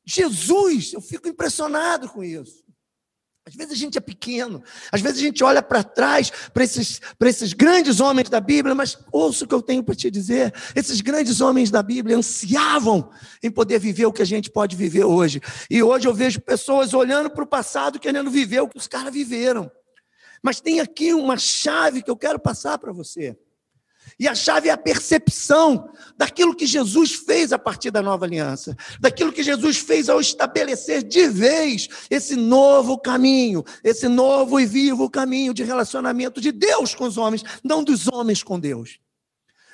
Jesus, 0.06 0.94
eu 0.94 1.02
fico 1.02 1.28
impressionado 1.28 2.10
com 2.10 2.24
isso. 2.24 2.63
Às 3.46 3.56
vezes 3.56 3.74
a 3.74 3.76
gente 3.76 3.98
é 3.98 4.02
pequeno, 4.02 4.64
às 4.90 5.02
vezes 5.02 5.18
a 5.20 5.22
gente 5.22 5.44
olha 5.44 5.62
para 5.62 5.84
trás, 5.84 6.32
para 6.54 6.64
esses, 6.64 7.02
esses 7.26 7.52
grandes 7.52 8.00
homens 8.00 8.30
da 8.30 8.40
Bíblia, 8.40 8.74
mas 8.74 8.98
ouça 9.12 9.44
o 9.44 9.48
que 9.48 9.54
eu 9.54 9.62
tenho 9.62 9.84
para 9.84 9.94
te 9.94 10.10
dizer: 10.10 10.54
esses 10.74 11.02
grandes 11.02 11.42
homens 11.42 11.70
da 11.70 11.84
Bíblia 11.84 12.16
ansiavam 12.16 13.10
em 13.44 13.52
poder 13.52 13.80
viver 13.80 14.06
o 14.06 14.14
que 14.14 14.22
a 14.22 14.26
gente 14.26 14.50
pode 14.50 14.78
viver 14.78 15.04
hoje. 15.04 15.42
E 15.70 15.84
hoje 15.84 16.08
eu 16.08 16.14
vejo 16.14 16.40
pessoas 16.40 16.94
olhando 16.94 17.30
para 17.30 17.44
o 17.44 17.48
passado, 17.48 18.00
querendo 18.00 18.32
viver 18.32 18.62
o 18.62 18.70
que 18.70 18.78
os 18.78 18.88
caras 18.88 19.14
viveram. 19.14 19.70
Mas 20.42 20.62
tem 20.62 20.80
aqui 20.80 21.14
uma 21.14 21.38
chave 21.38 22.02
que 22.02 22.10
eu 22.10 22.18
quero 22.18 22.40
passar 22.40 22.78
para 22.78 22.94
você. 22.94 23.38
E 24.20 24.28
a 24.28 24.36
chave 24.36 24.70
é 24.70 24.72
a 24.72 24.78
percepção 24.78 25.90
daquilo 26.18 26.56
que 26.56 26.66
Jesus 26.66 27.14
fez 27.14 27.52
a 27.52 27.60
partir 27.60 27.92
da 27.92 28.02
nova 28.02 28.26
aliança, 28.26 28.76
daquilo 29.00 29.34
que 29.34 29.44
Jesus 29.44 29.78
fez 29.78 30.08
ao 30.08 30.22
estabelecer 30.22 31.04
de 31.04 31.28
vez 31.28 31.90
esse 32.10 32.36
novo 32.36 32.98
caminho, 32.98 33.64
esse 33.84 34.08
novo 34.08 34.60
e 34.60 34.66
vivo 34.66 35.10
caminho 35.10 35.54
de 35.54 35.64
relacionamento 35.64 36.40
de 36.40 36.52
Deus 36.52 36.94
com 36.94 37.06
os 37.06 37.18
homens, 37.18 37.44
não 37.64 37.84
dos 37.84 38.08
homens 38.08 38.44
com 38.44 38.60
Deus. 38.60 39.00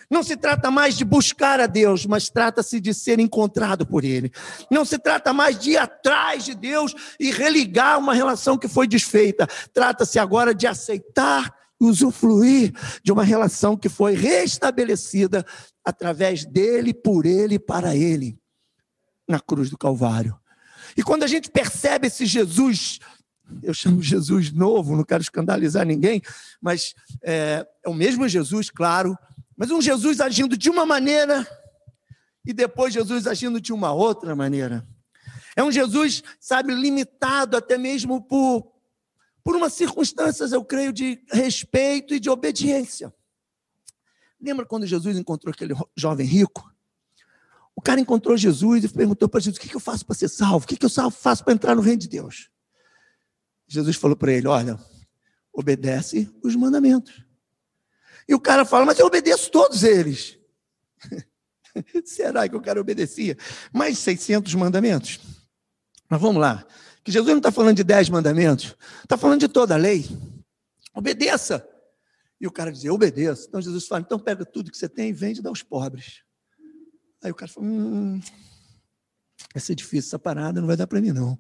Não 0.10 0.24
se 0.24 0.36
trata 0.36 0.72
mais 0.72 0.98
de 0.98 1.06
buscar 1.06 1.60
a 1.60 1.68
Deus, 1.68 2.08
mas 2.08 2.30
trata-se 2.30 2.80
de 2.80 2.96
ser 2.96 3.20
encontrado 3.20 3.86
por 3.86 4.04
Ele. 4.04 4.32
Não 4.72 4.84
se 4.84 4.98
trata 4.98 5.32
mais 5.32 5.60
de 5.60 5.72
ir 5.72 5.78
atrás 5.78 6.44
de 6.44 6.56
Deus 6.56 6.96
e 7.20 7.30
religar 7.30 8.00
uma 8.00 8.16
relação 8.16 8.58
que 8.58 8.68
foi 8.68 8.88
desfeita. 8.88 9.46
Trata-se 9.72 10.18
agora 10.18 10.56
de 10.56 10.66
aceitar 10.66 11.59
usufruir 11.80 12.74
de 13.04 13.12
uma 13.12 13.24
relação 13.24 13.78
que 13.78 13.88
foi 13.88 14.14
restabelecida 14.14 15.46
através 15.84 16.46
dele, 16.46 16.94
por 16.94 17.26
ele 17.26 17.58
para 17.58 17.96
ele, 17.96 18.38
na 19.28 19.40
cruz 19.40 19.70
do 19.70 19.78
Calvário. 19.78 20.38
E 20.98 21.04
quando 21.04 21.24
a 21.24 21.28
gente 21.28 21.50
percebe 21.50 22.08
esse 22.08 22.26
Jesus, 22.26 23.00
eu 23.64 23.74
chamo 23.74 24.02
Jesus 24.02 24.52
novo, 24.52 24.96
não 24.96 25.04
quero 25.04 25.22
escandalizar 25.22 25.86
ninguém, 25.86 26.22
mas 26.62 26.94
é, 27.24 27.66
é 27.86 27.90
o 27.90 27.94
mesmo 27.94 28.28
Jesus, 28.28 28.70
claro, 28.70 29.18
mas 29.56 29.72
um 29.72 29.82
Jesus 29.82 30.20
agindo 30.20 30.58
de 30.58 30.70
uma 30.70 30.86
maneira 30.86 31.48
e 32.46 32.54
depois 32.54 32.94
Jesus 32.94 33.28
agindo 33.28 33.60
de 33.60 33.72
uma 33.72 33.92
outra 33.92 34.36
maneira. 34.36 34.88
É 35.56 35.64
um 35.64 35.72
Jesus, 35.72 36.24
sabe, 36.40 36.74
limitado 36.74 37.58
até 37.58 37.78
mesmo 37.78 38.22
por 38.22 38.79
por 39.50 39.56
umas 39.56 39.74
circunstâncias, 39.74 40.52
eu 40.52 40.64
creio, 40.64 40.94
de 40.94 41.20
respeito 41.32 42.14
e 42.14 42.20
de 42.20 42.30
obediência. 42.30 43.12
Lembra 44.40 44.64
quando 44.64 44.86
Jesus 44.86 45.18
encontrou 45.18 45.52
aquele 45.52 45.74
jovem 45.96 46.24
rico? 46.24 46.72
O 47.76 47.82
cara 47.82 48.00
encontrou 48.00 48.38
Jesus 48.38 48.84
e 48.84 48.88
perguntou 48.88 49.28
para 49.28 49.40
Jesus: 49.40 49.58
o 49.58 49.68
que 49.68 49.76
eu 49.76 49.80
faço 49.80 50.06
para 50.06 50.14
ser 50.14 50.28
salvo? 50.28 50.66
O 50.66 50.68
que 50.68 50.86
eu 50.86 51.10
faço 51.10 51.44
para 51.44 51.52
entrar 51.52 51.74
no 51.74 51.82
reino 51.82 51.98
de 51.98 52.08
Deus? 52.08 52.52
Jesus 53.68 53.96
falou 53.96 54.16
para 54.16 54.32
ele: 54.32 54.48
olha, 54.48 54.80
obedece 55.52 56.32
os 56.44 56.56
mandamentos. 56.56 57.26
E 58.28 58.36
o 58.36 58.40
cara 58.40 58.66
fala: 58.66 58.86
mas 58.86 59.00
eu 59.00 59.08
obedeço 59.08 59.50
todos 59.50 59.82
eles. 59.82 60.38
Será 62.06 62.48
que 62.48 62.56
o 62.56 62.62
cara 62.62 62.80
obedecia? 62.80 63.36
Mais 63.74 63.98
600 63.98 64.54
mandamentos? 64.54 65.20
Mas 66.08 66.22
vamos 66.22 66.40
lá. 66.40 66.68
Que 67.04 67.12
Jesus 67.12 67.30
não 67.30 67.38
está 67.38 67.52
falando 67.52 67.78
de 67.78 67.84
dez 67.84 68.10
mandamentos, 68.10 68.76
está 69.04 69.18
falando 69.18 69.40
de 69.40 69.48
toda 69.48 69.74
a 69.76 69.78
lei. 69.78 70.06
Obedeça. 70.94 71.68
E 72.40 72.48
o 72.48 72.52
cara 72.52 72.72
dizia, 72.72 72.94
obedeça. 72.94 73.46
Então 73.48 73.62
Jesus 73.62 73.88
fala, 73.88 74.02
então 74.02 74.18
pega 74.18 74.46
tudo 74.46 74.72
que 74.72 74.78
você 74.78 74.88
tem 74.88 75.10
e 75.10 75.14
vende 75.14 75.40
e 75.40 75.44
dá 75.44 75.50
aos 75.50 75.64
pobres. 75.64 76.24
Aí 77.22 77.32
o 77.32 77.36
cara 77.36 77.52
falou, 77.52 77.70
hum, 77.70 78.22
vai 79.54 79.62
ser 79.62 79.76
difícil 79.76 80.10
essa 80.10 80.20
parada, 80.20 80.62
não 80.62 80.68
vai 80.68 80.78
dar 80.78 80.88
para 80.88 81.02
mim 81.02 81.12
não. 81.12 81.38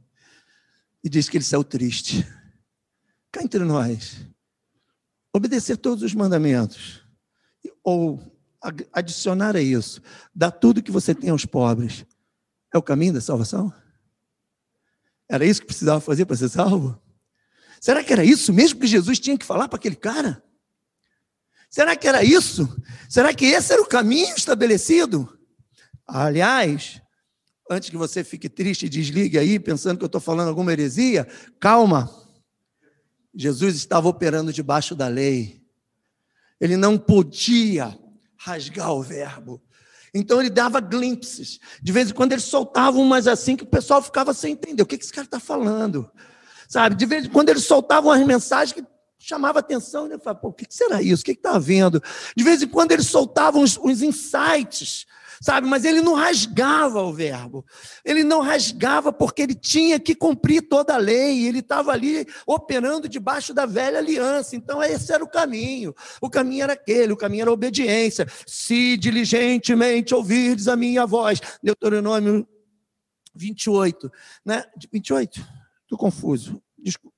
E 1.03 1.09
diz 1.09 1.29
que 1.29 1.37
ele 1.37 1.43
saiu 1.43 1.63
triste. 1.63 2.27
Cá 3.31 3.43
entre 3.43 3.63
nós, 3.63 4.25
obedecer 5.33 5.77
todos 5.77 6.03
os 6.03 6.13
mandamentos, 6.13 7.03
ou 7.83 8.19
adicionar 8.91 9.55
a 9.55 9.61
isso, 9.61 10.01
dar 10.35 10.51
tudo 10.51 10.83
que 10.83 10.91
você 10.91 11.15
tem 11.15 11.29
aos 11.29 11.45
pobres, 11.45 12.05
é 12.73 12.77
o 12.77 12.83
caminho 12.83 13.13
da 13.13 13.21
salvação? 13.21 13.73
Era 15.29 15.45
isso 15.45 15.61
que 15.61 15.67
precisava 15.67 16.01
fazer 16.01 16.25
para 16.25 16.35
ser 16.35 16.49
salvo? 16.49 16.99
Será 17.79 18.03
que 18.03 18.11
era 18.11 18.25
isso 18.25 18.51
mesmo 18.51 18.79
que 18.79 18.87
Jesus 18.87 19.19
tinha 19.19 19.37
que 19.37 19.45
falar 19.45 19.67
para 19.67 19.77
aquele 19.77 19.95
cara? 19.95 20.43
Será 21.69 21.95
que 21.95 22.07
era 22.07 22.23
isso? 22.23 22.67
Será 23.07 23.33
que 23.33 23.45
esse 23.45 23.71
era 23.71 23.81
o 23.81 23.87
caminho 23.87 24.35
estabelecido? 24.35 25.37
Aliás, 26.05 26.99
antes 27.69 27.91
que 27.91 27.97
você 27.97 28.23
fique 28.23 28.49
triste 28.49 28.87
e 28.87 28.89
desligue 28.89 29.37
aí, 29.37 29.59
pensando 29.59 29.99
que 29.99 30.03
eu 30.03 30.07
estou 30.07 30.19
falando 30.19 30.47
alguma 30.47 30.71
heresia, 30.71 31.27
calma. 31.59 32.09
Jesus 33.33 33.75
estava 33.75 34.09
operando 34.09 34.51
debaixo 34.51 34.95
da 34.95 35.07
lei. 35.07 35.63
Ele 36.59 36.75
não 36.75 36.97
podia 36.97 37.97
rasgar 38.35 38.91
o 38.91 39.03
verbo. 39.03 39.61
Então 40.13 40.39
ele 40.39 40.49
dava 40.49 40.79
glimpses. 40.79 41.59
De 41.81 41.91
vez 41.91 42.09
em 42.09 42.13
quando 42.13 42.33
ele 42.33 42.41
soltava 42.41 42.97
umas 42.97 43.27
assim 43.27 43.55
que 43.55 43.63
o 43.63 43.67
pessoal 43.67 44.01
ficava 44.01 44.33
sem 44.33 44.53
entender. 44.53 44.81
O 44.81 44.85
que, 44.85 44.95
esse 44.95 45.11
cara 45.11 45.25
está 45.25 45.39
falando? 45.39 46.09
Sabe? 46.67 46.95
De 46.95 47.05
vez 47.05 47.25
em 47.25 47.29
quando 47.29 47.49
ele 47.49 47.59
soltava 47.59 48.07
umas 48.07 48.25
mensagens 48.25 48.73
que 48.73 48.83
chamava 49.17 49.59
atenção. 49.59 50.07
E 50.07 50.11
ele 50.11 50.19
falava, 50.19 50.39
pô, 50.39 50.47
o 50.49 50.53
que 50.53 50.65
será 50.69 51.01
isso? 51.01 51.21
O 51.21 51.25
que 51.25 51.31
está 51.31 51.51
havendo? 51.51 52.01
De 52.35 52.43
vez 52.43 52.61
em 52.61 52.67
quando 52.67 52.91
ele 52.91 53.03
soltava 53.03 53.57
uns, 53.57 53.77
uns 53.77 54.01
insights 54.01 55.05
sabe? 55.41 55.67
Mas 55.67 55.85
ele 55.85 56.01
não 56.01 56.13
rasgava 56.13 57.01
o 57.01 57.13
verbo. 57.13 57.65
Ele 58.03 58.23
não 58.23 58.41
rasgava 58.41 59.11
porque 59.11 59.41
ele 59.41 59.55
tinha 59.55 59.99
que 59.99 60.15
cumprir 60.15 60.67
toda 60.67 60.93
a 60.93 60.97
lei. 60.97 61.47
Ele 61.47 61.59
estava 61.59 61.91
ali 61.91 62.25
operando 62.45 63.07
debaixo 63.07 63.53
da 63.53 63.65
velha 63.65 63.99
aliança. 63.99 64.55
Então, 64.55 64.81
esse 64.83 65.11
era 65.11 65.23
o 65.23 65.29
caminho. 65.29 65.93
O 66.21 66.29
caminho 66.29 66.63
era 66.63 66.73
aquele, 66.73 67.13
o 67.13 67.17
caminho 67.17 67.41
era 67.41 67.49
a 67.49 67.53
obediência. 67.53 68.27
Se 68.45 68.97
diligentemente 68.97 70.13
ouvirdes 70.13 70.67
a 70.67 70.75
minha 70.75 71.05
voz. 71.05 71.39
Deuteronômio 71.63 72.47
28, 73.35 74.11
né? 74.45 74.63
28? 74.91 75.45
Estou 75.83 75.97
confuso 75.97 76.61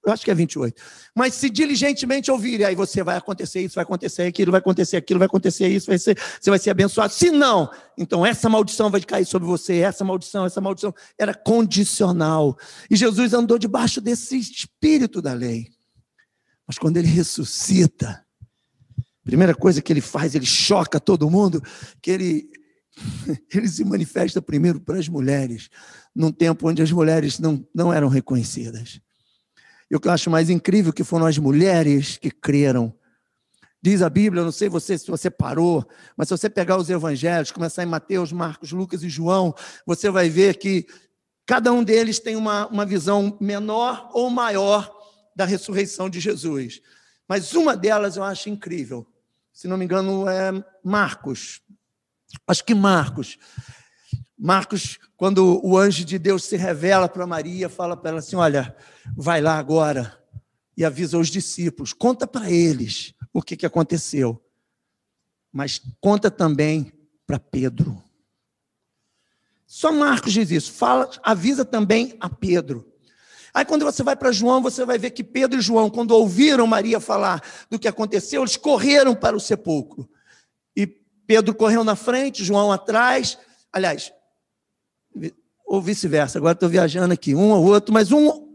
eu 0.05 0.11
acho 0.11 0.23
que 0.23 0.31
é 0.31 0.35
28. 0.35 0.81
Mas 1.15 1.33
se 1.33 1.49
diligentemente 1.49 2.31
ouvir, 2.31 2.63
aí 2.65 2.75
você 2.75 3.03
vai 3.03 3.17
acontecer 3.17 3.61
isso, 3.61 3.75
vai 3.75 3.83
acontecer 3.83 4.23
aquilo, 4.23 4.51
vai 4.51 4.59
acontecer 4.59 4.97
aquilo, 4.97 5.19
vai 5.19 5.25
acontecer 5.25 5.67
isso, 5.67 5.87
vai 5.87 5.97
ser, 5.97 6.17
você 6.39 6.49
vai 6.49 6.59
ser 6.59 6.71
abençoado. 6.71 7.13
Se 7.13 7.29
não, 7.29 7.69
então 7.97 8.25
essa 8.25 8.49
maldição 8.49 8.89
vai 8.89 9.01
cair 9.01 9.25
sobre 9.25 9.47
você, 9.47 9.77
essa 9.77 10.03
maldição, 10.03 10.45
essa 10.45 10.61
maldição 10.61 10.93
era 11.17 11.33
condicional. 11.33 12.57
E 12.89 12.95
Jesus 12.95 13.33
andou 13.33 13.57
debaixo 13.57 14.01
desse 14.01 14.37
espírito 14.37 15.21
da 15.21 15.33
lei. 15.33 15.67
Mas 16.67 16.77
quando 16.77 16.97
ele 16.97 17.07
ressuscita, 17.07 18.25
primeira 19.23 19.53
coisa 19.53 19.81
que 19.81 19.91
ele 19.91 20.01
faz, 20.01 20.35
ele 20.35 20.45
choca 20.45 20.99
todo 20.99 21.29
mundo, 21.29 21.61
que 22.01 22.11
ele 22.11 22.49
ele 23.53 23.67
se 23.67 23.83
manifesta 23.83 24.41
primeiro 24.41 24.79
para 24.79 24.99
as 24.99 25.07
mulheres, 25.07 25.69
num 26.15 26.31
tempo 26.31 26.67
onde 26.67 26.81
as 26.81 26.91
mulheres 26.91 27.39
não, 27.39 27.65
não 27.73 27.93
eram 27.93 28.07
reconhecidas. 28.07 28.99
E 29.91 29.95
o 29.95 29.99
que 29.99 30.07
eu 30.07 30.11
acho 30.13 30.29
mais 30.29 30.49
incrível 30.49 30.93
que 30.93 31.03
foram 31.03 31.25
as 31.25 31.37
mulheres 31.37 32.17
que 32.17 32.31
creram. 32.31 32.93
Diz 33.81 34.01
a 34.01 34.09
Bíblia, 34.09 34.41
não 34.41 34.51
sei 34.51 34.69
você 34.69 34.97
se 34.97 35.11
você 35.11 35.29
parou, 35.29 35.85
mas 36.15 36.29
se 36.29 36.37
você 36.37 36.49
pegar 36.49 36.77
os 36.77 36.89
evangelhos, 36.89 37.51
começar 37.51 37.83
em 37.83 37.87
Mateus, 37.87 38.31
Marcos, 38.31 38.71
Lucas 38.71 39.03
e 39.03 39.09
João, 39.09 39.53
você 39.85 40.09
vai 40.09 40.29
ver 40.29 40.57
que 40.57 40.87
cada 41.45 41.73
um 41.73 41.83
deles 41.83 42.19
tem 42.19 42.37
uma, 42.37 42.67
uma 42.67 42.85
visão 42.85 43.37
menor 43.41 44.09
ou 44.13 44.29
maior 44.29 44.89
da 45.35 45.43
ressurreição 45.43 46.09
de 46.09 46.21
Jesus. 46.21 46.81
Mas 47.27 47.53
uma 47.53 47.75
delas 47.75 48.15
eu 48.15 48.23
acho 48.23 48.49
incrível. 48.49 49.05
Se 49.51 49.67
não 49.67 49.75
me 49.75 49.83
engano, 49.83 50.25
é 50.29 50.51
Marcos. 50.81 51.61
Acho 52.47 52.63
que 52.63 52.73
Marcos. 52.73 53.37
Marcos, 54.43 54.97
quando 55.15 55.63
o 55.63 55.77
anjo 55.77 56.03
de 56.03 56.17
Deus 56.17 56.45
se 56.45 56.57
revela 56.57 57.07
para 57.07 57.27
Maria, 57.27 57.69
fala 57.69 57.95
para 57.95 58.09
ela 58.09 58.19
assim: 58.19 58.35
Olha, 58.35 58.75
vai 59.15 59.39
lá 59.39 59.59
agora 59.59 60.19
e 60.75 60.83
avisa 60.83 61.15
os 61.19 61.27
discípulos, 61.27 61.93
conta 61.93 62.25
para 62.25 62.49
eles 62.49 63.13
o 63.31 63.39
que, 63.39 63.55
que 63.55 63.67
aconteceu. 63.67 64.43
Mas 65.53 65.79
conta 65.99 66.31
também 66.31 66.91
para 67.27 67.37
Pedro. 67.37 68.03
Só 69.67 69.91
Marcos 69.91 70.33
diz 70.33 70.49
isso. 70.49 70.71
Fala, 70.71 71.07
avisa 71.21 71.63
também 71.63 72.17
a 72.19 72.27
Pedro. 72.27 72.91
Aí 73.53 73.63
quando 73.63 73.85
você 73.85 74.01
vai 74.01 74.15
para 74.15 74.31
João, 74.31 74.59
você 74.59 74.83
vai 74.85 74.97
ver 74.97 75.11
que 75.11 75.23
Pedro 75.23 75.59
e 75.59 75.61
João, 75.61 75.87
quando 75.87 76.11
ouviram 76.11 76.65
Maria 76.65 76.99
falar 76.99 77.43
do 77.69 77.77
que 77.77 77.87
aconteceu, 77.87 78.41
eles 78.41 78.57
correram 78.57 79.13
para 79.13 79.35
o 79.35 79.39
sepulcro. 79.39 80.09
E 80.75 80.87
Pedro 80.87 81.53
correu 81.53 81.83
na 81.83 81.95
frente, 81.95 82.43
João 82.43 82.71
atrás. 82.71 83.37
Aliás, 83.71 84.11
ou 85.65 85.81
vice-versa, 85.81 86.37
agora 86.37 86.53
estou 86.53 86.69
viajando 86.69 87.13
aqui, 87.13 87.33
um 87.33 87.51
ou 87.51 87.65
outro, 87.65 87.93
mas 87.93 88.11
um. 88.11 88.49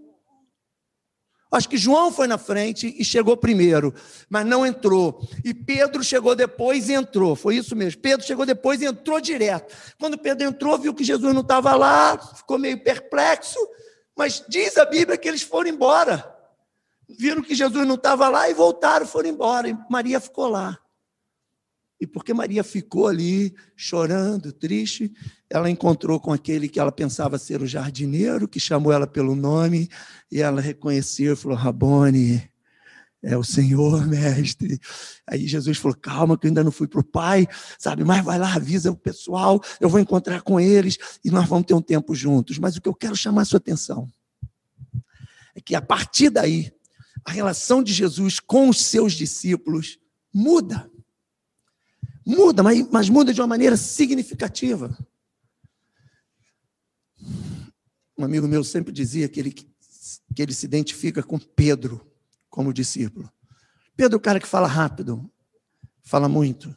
Acho 1.50 1.68
que 1.68 1.78
João 1.78 2.12
foi 2.12 2.26
na 2.26 2.36
frente 2.36 2.94
e 2.98 3.04
chegou 3.04 3.36
primeiro, 3.36 3.94
mas 4.28 4.44
não 4.44 4.66
entrou. 4.66 5.26
E 5.44 5.54
Pedro 5.54 6.02
chegou 6.02 6.34
depois 6.34 6.88
e 6.88 6.92
entrou. 6.92 7.36
Foi 7.36 7.56
isso 7.56 7.74
mesmo. 7.74 8.00
Pedro 8.00 8.26
chegou 8.26 8.44
depois 8.44 8.82
e 8.82 8.84
entrou 8.84 9.20
direto. 9.20 9.74
Quando 9.98 10.18
Pedro 10.18 10.46
entrou, 10.46 10.76
viu 10.76 10.92
que 10.92 11.04
Jesus 11.04 11.32
não 11.32 11.40
estava 11.42 11.74
lá, 11.76 12.18
ficou 12.18 12.58
meio 12.58 12.82
perplexo 12.82 13.58
mas 14.16 14.42
diz 14.48 14.78
a 14.78 14.86
Bíblia 14.86 15.18
que 15.18 15.28
eles 15.28 15.42
foram 15.42 15.68
embora. 15.68 16.34
Viram 17.06 17.42
que 17.42 17.54
Jesus 17.54 17.86
não 17.86 17.96
estava 17.96 18.28
lá 18.28 18.48
e 18.48 18.54
voltaram, 18.54 19.06
foram 19.06 19.28
embora. 19.28 19.68
E 19.68 19.76
Maria 19.90 20.18
ficou 20.18 20.48
lá. 20.48 20.78
E 22.00 22.06
porque 22.06 22.32
Maria 22.32 22.64
ficou 22.64 23.06
ali, 23.06 23.54
chorando, 23.76 24.52
triste, 24.52 25.12
ela 25.48 25.70
encontrou 25.70 26.18
com 26.18 26.32
aquele 26.32 26.68
que 26.68 26.80
ela 26.80 26.92
pensava 26.92 27.38
ser 27.38 27.62
o 27.62 27.66
jardineiro, 27.66 28.48
que 28.48 28.58
chamou 28.58 28.92
ela 28.92 29.06
pelo 29.06 29.34
nome, 29.34 29.88
e 30.30 30.40
ela 30.40 30.60
reconheceu 30.60 31.34
e 31.34 31.36
falou: 31.36 31.56
Rabone, 31.56 32.48
é 33.22 33.36
o 33.36 33.44
Senhor, 33.44 34.06
mestre. 34.06 34.80
Aí 35.26 35.46
Jesus 35.46 35.78
falou: 35.78 35.96
calma, 35.96 36.38
que 36.38 36.46
eu 36.46 36.48
ainda 36.48 36.64
não 36.64 36.72
fui 36.72 36.86
para 36.86 37.00
o 37.00 37.04
Pai, 37.04 37.46
sabe? 37.78 38.04
Mas 38.04 38.24
vai 38.24 38.38
lá, 38.38 38.54
avisa 38.54 38.90
o 38.90 38.96
pessoal, 38.96 39.60
eu 39.80 39.88
vou 39.88 40.00
encontrar 40.00 40.42
com 40.42 40.60
eles 40.60 40.98
e 41.24 41.30
nós 41.30 41.48
vamos 41.48 41.66
ter 41.66 41.74
um 41.74 41.82
tempo 41.82 42.14
juntos. 42.14 42.58
Mas 42.58 42.76
o 42.76 42.80
que 42.80 42.88
eu 42.88 42.94
quero 42.94 43.16
chamar 43.16 43.42
a 43.42 43.44
sua 43.44 43.58
atenção 43.58 44.08
é 45.54 45.60
que 45.60 45.74
a 45.74 45.82
partir 45.82 46.30
daí, 46.30 46.72
a 47.24 47.32
relação 47.32 47.82
de 47.82 47.92
Jesus 47.92 48.38
com 48.38 48.68
os 48.68 48.84
seus 48.84 49.12
discípulos 49.14 49.98
muda. 50.32 50.90
Muda, 52.24 52.62
mas, 52.62 52.88
mas 52.90 53.08
muda 53.08 53.32
de 53.32 53.40
uma 53.40 53.46
maneira 53.46 53.76
significativa. 53.76 54.96
Um 58.16 58.24
amigo 58.24 58.48
meu 58.48 58.64
sempre 58.64 58.92
dizia 58.92 59.28
que 59.28 59.40
ele, 59.40 59.52
que 59.52 60.42
ele 60.42 60.54
se 60.54 60.64
identifica 60.64 61.22
com 61.22 61.38
Pedro 61.38 62.06
como 62.48 62.72
discípulo. 62.72 63.30
Pedro 63.96 64.16
é 64.16 64.18
o 64.18 64.20
cara 64.20 64.40
que 64.40 64.46
fala 64.46 64.66
rápido, 64.66 65.30
fala 66.02 66.28
muito. 66.28 66.74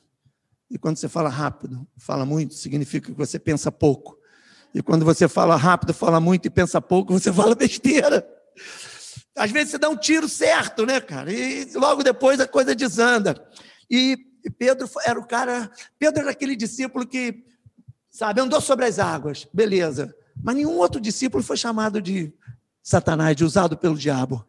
E 0.69 0.77
quando 0.77 0.97
você 0.97 1.09
fala 1.09 1.29
rápido, 1.29 1.87
fala 1.97 2.25
muito, 2.25 2.53
significa 2.53 3.11
que 3.11 3.17
você 3.17 3.39
pensa 3.39 3.71
pouco. 3.71 4.17
E 4.73 4.81
quando 4.83 5.03
você 5.03 5.27
fala 5.27 5.55
rápido, 5.55 5.93
fala 5.93 6.19
muito 6.19 6.45
e 6.45 6.49
pensa 6.49 6.79
pouco, 6.79 7.13
você 7.13 7.31
fala 7.33 7.55
besteira. 7.55 8.27
Às 9.35 9.51
vezes 9.51 9.71
você 9.71 9.77
dá 9.77 9.89
um 9.89 9.97
tiro 9.97 10.27
certo, 10.27 10.85
né, 10.85 10.99
cara? 10.99 11.31
E 11.31 11.71
logo 11.73 12.03
depois 12.03 12.39
a 12.39 12.47
coisa 12.47 12.75
desanda. 12.75 13.41
E 13.89 14.17
Pedro 14.57 14.89
era 15.05 15.19
o 15.19 15.25
cara, 15.25 15.71
Pedro 15.97 16.21
era 16.21 16.31
aquele 16.31 16.55
discípulo 16.55 17.07
que, 17.07 17.43
sabe, 18.09 18.41
andou 18.41 18.61
sobre 18.61 18.85
as 18.85 18.99
águas, 18.99 19.47
beleza. 19.53 20.13
Mas 20.41 20.55
nenhum 20.55 20.77
outro 20.77 21.01
discípulo 21.01 21.43
foi 21.43 21.57
chamado 21.57 22.01
de 22.01 22.33
Satanás, 22.81 23.35
de 23.35 23.43
usado 23.43 23.77
pelo 23.77 23.97
diabo. 23.97 24.45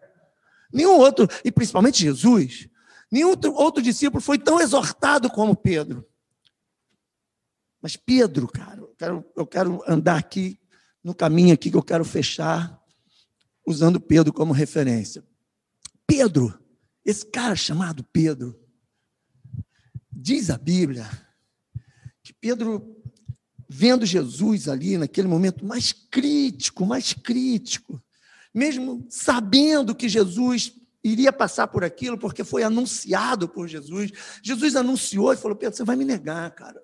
Nenhum 0.72 0.96
outro, 0.98 1.28
e 1.44 1.50
principalmente 1.50 2.02
Jesus, 2.02 2.68
nenhum 3.10 3.34
outro, 3.54 3.82
discípulo 3.82 4.20
foi 4.20 4.38
tão 4.38 4.60
exortado 4.60 5.28
como 5.28 5.56
Pedro. 5.56 6.06
Mas 7.82 7.96
Pedro, 7.96 8.46
cara, 8.46 8.80
eu 8.80 8.94
quero, 8.96 9.24
eu 9.36 9.46
quero 9.46 9.82
andar 9.86 10.16
aqui 10.16 10.60
no 11.02 11.14
caminho 11.14 11.54
aqui 11.54 11.70
que 11.70 11.76
eu 11.76 11.82
quero 11.82 12.04
fechar, 12.04 12.78
usando 13.66 14.00
Pedro 14.00 14.32
como 14.32 14.52
referência. 14.52 15.24
Pedro, 16.06 16.58
esse 17.04 17.26
cara 17.26 17.56
chamado 17.56 18.04
Pedro, 18.04 18.58
diz 20.12 20.50
a 20.50 20.58
Bíblia 20.58 21.08
que 22.22 22.32
Pedro, 22.32 22.99
vendo 23.72 24.04
Jesus 24.04 24.68
ali 24.68 24.98
naquele 24.98 25.28
momento 25.28 25.64
mais 25.64 25.92
crítico, 25.92 26.84
mais 26.84 27.12
crítico, 27.12 28.02
mesmo 28.52 29.06
sabendo 29.08 29.94
que 29.94 30.08
Jesus 30.08 30.72
iria 31.04 31.32
passar 31.32 31.68
por 31.68 31.84
aquilo, 31.84 32.18
porque 32.18 32.42
foi 32.42 32.64
anunciado 32.64 33.48
por 33.48 33.68
Jesus. 33.68 34.10
Jesus 34.42 34.74
anunciou 34.74 35.32
e 35.32 35.36
falou: 35.36 35.56
Pedro, 35.56 35.76
você 35.76 35.84
vai 35.84 35.94
me 35.94 36.04
negar, 36.04 36.50
cara. 36.50 36.82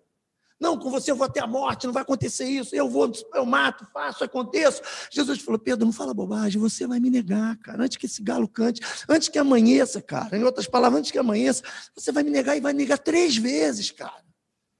Não, 0.60 0.78
com 0.78 0.88
você 0.88 1.10
eu 1.10 1.16
vou 1.16 1.26
até 1.26 1.40
a 1.40 1.46
morte, 1.46 1.86
não 1.86 1.92
vai 1.92 2.02
acontecer 2.02 2.46
isso. 2.46 2.74
Eu 2.74 2.88
vou, 2.88 3.10
eu 3.34 3.44
mato, 3.44 3.84
faço, 3.92 4.22
aconteço. 4.22 4.80
Jesus 5.10 5.40
falou: 5.40 5.58
Pedro, 5.58 5.84
não 5.84 5.92
fala 5.92 6.14
bobagem, 6.14 6.60
você 6.60 6.86
vai 6.86 7.00
me 7.00 7.10
negar, 7.10 7.56
cara. 7.56 7.82
Antes 7.82 7.96
que 7.96 8.06
esse 8.06 8.22
galo 8.22 8.46
cante, 8.46 8.80
antes 9.08 9.28
que 9.28 9.40
amanheça, 9.40 10.00
cara. 10.00 10.38
Em 10.38 10.44
outras 10.44 10.68
palavras, 10.68 11.00
antes 11.00 11.10
que 11.10 11.18
amanheça, 11.18 11.64
você 11.96 12.12
vai 12.12 12.22
me 12.22 12.30
negar 12.30 12.56
e 12.56 12.60
vai 12.60 12.72
negar 12.72 12.98
três 12.98 13.36
vezes, 13.36 13.90
cara. 13.90 14.24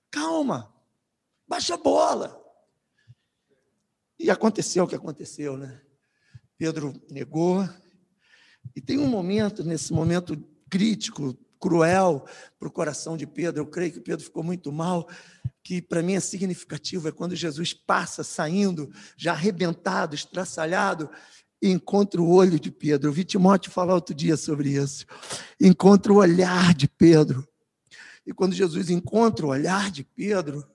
Calma, 0.09 0.73
baixa 1.47 1.75
a 1.75 1.79
bola. 1.79 2.43
E 4.19 4.31
aconteceu 4.31 4.85
o 4.85 4.89
que 4.89 4.95
aconteceu, 4.95 5.57
né? 5.57 5.81
Pedro 6.57 6.95
negou. 7.11 7.69
E 8.75 8.81
tem 8.81 8.99
um 8.99 9.07
momento, 9.07 9.63
nesse 9.63 9.93
momento 9.93 10.37
crítico, 10.71 11.37
cruel 11.61 12.27
para 12.59 12.69
o 12.69 12.73
coração 12.73 13.17
de 13.17 13.27
Pedro, 13.27 13.63
eu 13.63 13.67
creio 13.67 13.93
que 13.93 14.01
Pedro 14.01 14.25
ficou 14.25 14.43
muito 14.43 14.73
mal, 14.73 15.09
que 15.63 15.83
para 15.83 16.03
mim 16.03 16.15
é 16.15 16.21
significativo, 16.21 17.09
é 17.09 17.13
quando 17.13 17.35
Jesus 17.35 17.73
passa 17.73 18.23
saindo, 18.23 18.91
já 19.17 19.33
arrebentado, 19.33 20.15
estraçalhado, 20.15 21.11
e 21.61 21.71
encontra 21.71 22.21
o 22.21 22.31
olho 22.31 22.61
de 22.61 22.71
Pedro. 22.71 23.09
Eu 23.09 23.13
vi 23.13 23.25
Timóteo 23.25 23.73
falar 23.73 23.95
outro 23.95 24.15
dia 24.15 24.37
sobre 24.37 24.71
isso. 24.71 25.07
Encontra 25.61 26.13
o 26.13 26.17
olhar 26.17 26.75
de 26.75 26.87
Pedro. 26.87 27.47
E 28.27 28.33
quando 28.33 28.55
Jesus 28.55 28.91
encontra 28.91 29.47
o 29.47 29.49
olhar 29.49 29.91
de 29.91 30.05
Pedro, 30.05 30.67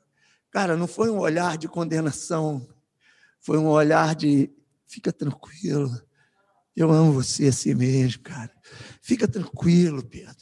cara, 0.51 0.75
não 0.75 0.87
foi 0.87 1.09
um 1.09 1.19
olhar 1.19 1.57
de 1.57 1.67
condenação, 1.67 2.67
foi 3.39 3.57
um 3.57 3.67
olhar 3.67 4.13
de 4.13 4.51
Fica 4.91 5.13
tranquilo. 5.13 5.89
Eu 6.75 6.91
amo 6.91 7.13
você 7.13 7.47
assim 7.47 7.73
mesmo, 7.73 8.21
cara. 8.23 8.51
Fica 9.01 9.25
tranquilo, 9.25 10.03
Pedro. 10.03 10.35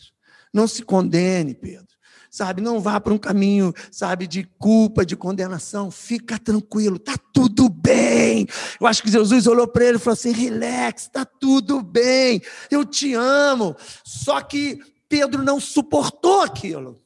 Não 0.52 0.68
se 0.68 0.82
condene, 0.82 1.54
Pedro. 1.54 1.88
Sabe, 2.32 2.60
não 2.60 2.80
vá 2.80 3.00
para 3.00 3.14
um 3.14 3.18
caminho, 3.18 3.72
sabe, 3.92 4.26
de 4.26 4.44
culpa, 4.58 5.06
de 5.06 5.16
condenação. 5.16 5.92
Fica 5.92 6.40
tranquilo, 6.40 6.98
tá 6.98 7.16
tudo 7.32 7.70
bem. 7.70 8.48
Eu 8.82 8.88
acho 8.88 9.04
que 9.04 9.12
Jesus 9.12 9.46
olhou 9.46 9.68
para 9.68 9.86
ele 9.86 9.98
e 9.98 10.00
falou 10.00 10.14
assim: 10.14 10.32
relax, 10.32 11.08
tá 11.08 11.24
tudo 11.24 11.84
bem. 11.84 12.42
Eu 12.72 12.84
te 12.84 13.14
amo. 13.14 13.76
Só 14.04 14.42
que 14.42 14.80
Pedro 15.08 15.44
não 15.44 15.60
suportou 15.60 16.42
aquilo. 16.42 17.00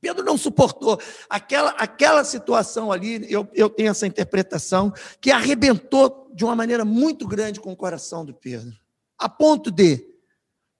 Pedro 0.00 0.24
não 0.24 0.38
suportou 0.38 1.00
aquela, 1.28 1.70
aquela 1.70 2.24
situação 2.24 2.92
ali, 2.92 3.30
eu, 3.32 3.48
eu 3.52 3.68
tenho 3.68 3.90
essa 3.90 4.06
interpretação, 4.06 4.92
que 5.20 5.30
arrebentou 5.30 6.30
de 6.34 6.44
uma 6.44 6.54
maneira 6.54 6.84
muito 6.84 7.26
grande 7.26 7.60
com 7.60 7.72
o 7.72 7.76
coração 7.76 8.24
do 8.24 8.32
Pedro. 8.32 8.76
A 9.18 9.28
ponto 9.28 9.70
de 9.70 10.06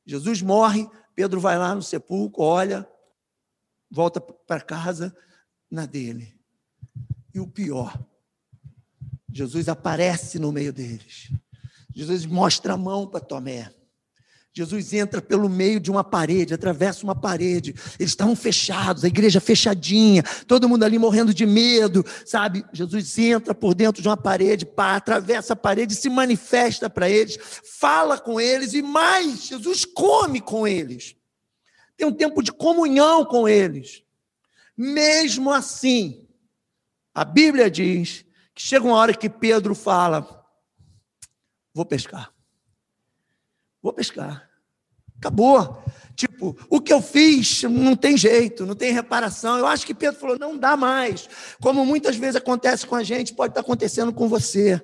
Jesus 0.07 0.41
morre, 0.41 0.89
Pedro 1.15 1.41
vai 1.41 1.59
lá 1.59 1.75
no 1.75 1.83
sepulcro, 1.83 2.43
olha, 2.43 2.89
volta 3.91 4.21
para 4.21 4.61
casa 4.61 5.15
na 5.71 5.85
dele. 5.85 6.39
E 7.35 7.41
o 7.41 7.47
pior, 7.47 7.99
Jesus 9.33 9.69
aparece 9.69 10.39
no 10.39 10.53
meio 10.53 10.73
deles. 10.73 11.31
Jesus 11.95 12.25
mostra 12.25 12.75
a 12.75 12.77
mão 12.77 13.07
para 13.07 13.21
Tomé. 13.21 13.75
Jesus 14.59 14.93
entra 14.93 15.23
pelo 15.23 15.49
meio 15.49 15.79
de 15.79 15.89
uma 15.89 16.03
parede, 16.03 16.53
atravessa 16.53 17.05
uma 17.05 17.15
parede. 17.15 17.77
Eles 17.97 18.11
estavam 18.11 18.35
fechados, 18.35 19.05
a 19.05 19.07
igreja 19.07 19.41
fechadinha, 19.41 20.25
todo 20.49 20.69
mundo 20.69 20.83
ali 20.83 20.99
morrendo 20.99 21.33
de 21.33 21.47
medo, 21.47 22.05
sabe? 22.27 22.65
Jesus 22.73 23.17
entra 23.19 23.55
por 23.55 23.73
dentro 23.73 24.03
de 24.03 24.09
uma 24.09 24.17
parede, 24.17 24.67
pá, 24.67 24.97
atravessa 24.97 25.53
a 25.53 25.57
parede, 25.57 25.95
se 25.95 26.11
manifesta 26.11 26.91
para 26.91 27.09
eles, 27.09 27.39
fala 27.79 28.19
com 28.19 28.41
eles 28.41 28.75
e 28.75 28.83
mais, 28.83 29.45
Jesus 29.45 29.85
come 29.85 30.41
com 30.41 30.67
eles. 30.67 31.15
Tem 31.97 32.05
um 32.05 32.13
tempo 32.13 32.43
de 32.43 32.51
comunhão 32.51 33.25
com 33.25 33.49
eles. 33.49 34.03
Mesmo 34.77 35.53
assim, 35.53 36.27
a 37.15 37.25
Bíblia 37.25 37.71
diz 37.71 38.25
que 38.53 38.63
chega 38.63 38.85
uma 38.85 38.97
hora 38.97 39.15
que 39.15 39.31
Pedro 39.31 39.73
fala: 39.73 40.45
Vou 41.73 41.87
pescar. 41.87 42.35
Vou 43.81 43.93
pescar. 43.93 44.48
Acabou. 45.19 45.83
Tipo, 46.15 46.57
o 46.69 46.81
que 46.81 46.93
eu 46.93 47.01
fiz 47.01 47.63
não 47.63 47.95
tem 47.95 48.17
jeito, 48.17 48.67
não 48.67 48.75
tem 48.75 48.93
reparação. 48.93 49.57
Eu 49.57 49.67
acho 49.67 49.87
que 49.87 49.95
Pedro 49.95 50.19
falou: 50.19 50.39
não 50.39 50.57
dá 50.57 50.77
mais. 50.77 51.29
Como 51.61 51.85
muitas 51.87 52.17
vezes 52.17 52.37
acontece 52.37 52.87
com 52.87 52.97
a 52.97 53.05
gente, 53.05 53.35
pode 53.35 53.53
estar 53.53 53.61
acontecendo 53.61 54.13
com 54.13 54.29
você. 54.29 54.83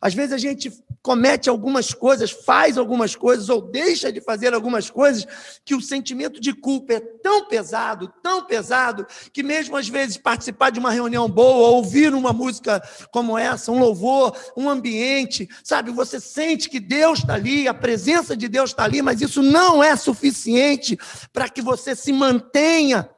Às 0.00 0.14
vezes 0.14 0.32
a 0.32 0.38
gente 0.38 0.72
comete 1.02 1.48
algumas 1.48 1.92
coisas, 1.92 2.30
faz 2.30 2.78
algumas 2.78 3.14
coisas 3.14 3.48
ou 3.48 3.60
deixa 3.60 4.12
de 4.12 4.20
fazer 4.20 4.54
algumas 4.54 4.88
coisas 4.90 5.26
que 5.64 5.74
o 5.74 5.80
sentimento 5.80 6.40
de 6.40 6.52
culpa 6.52 6.94
é 6.94 7.00
tão 7.00 7.46
pesado, 7.46 8.12
tão 8.22 8.44
pesado, 8.44 9.06
que 9.32 9.42
mesmo 9.42 9.76
às 9.76 9.88
vezes 9.88 10.16
participar 10.16 10.70
de 10.70 10.78
uma 10.78 10.90
reunião 10.90 11.28
boa, 11.28 11.70
ouvir 11.70 12.14
uma 12.14 12.32
música 12.32 12.82
como 13.12 13.36
essa, 13.36 13.72
um 13.72 13.78
louvor, 13.78 14.36
um 14.56 14.68
ambiente, 14.68 15.48
sabe, 15.64 15.90
você 15.90 16.20
sente 16.20 16.68
que 16.68 16.80
Deus 16.80 17.20
está 17.20 17.34
ali, 17.34 17.68
a 17.68 17.74
presença 17.74 18.36
de 18.36 18.48
Deus 18.48 18.70
está 18.70 18.84
ali, 18.84 19.02
mas 19.02 19.20
isso 19.20 19.42
não 19.42 19.82
é 19.82 19.96
suficiente 19.96 20.98
para 21.32 21.48
que 21.48 21.62
você 21.62 21.94
se 21.94 22.12
mantenha 22.12 23.08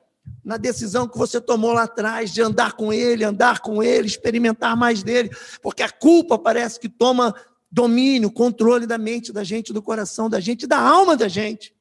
na 0.45 0.57
decisão 0.57 1.09
que 1.09 1.17
você 1.17 1.41
tomou 1.41 1.73
lá 1.73 1.85
atrás 1.85 2.33
de 2.33 2.43
andar 2.43 2.73
com 2.73 2.93
ele, 2.93 3.25
andar 3.25 3.61
com 3.61 3.83
ele, 3.83 4.07
experimentar 4.07 4.77
mais 4.77 5.03
dele, 5.03 5.31
porque 5.63 5.83
a 5.83 5.91
culpa 5.91 6.39
parece 6.39 6.81
que 6.81 6.89
toma 6.89 7.35
domínio, 7.71 8.31
controle 8.31 8.87
da 8.87 8.99
mente 8.99 9.33
da 9.33 9.43
gente, 9.43 9.73
do 9.73 9.83
coração 9.83 10.29
da 10.29 10.41
gente, 10.41 10.67
da 10.67 10.79
alma 10.79 11.17
da 11.17 11.29
gente. 11.29 11.75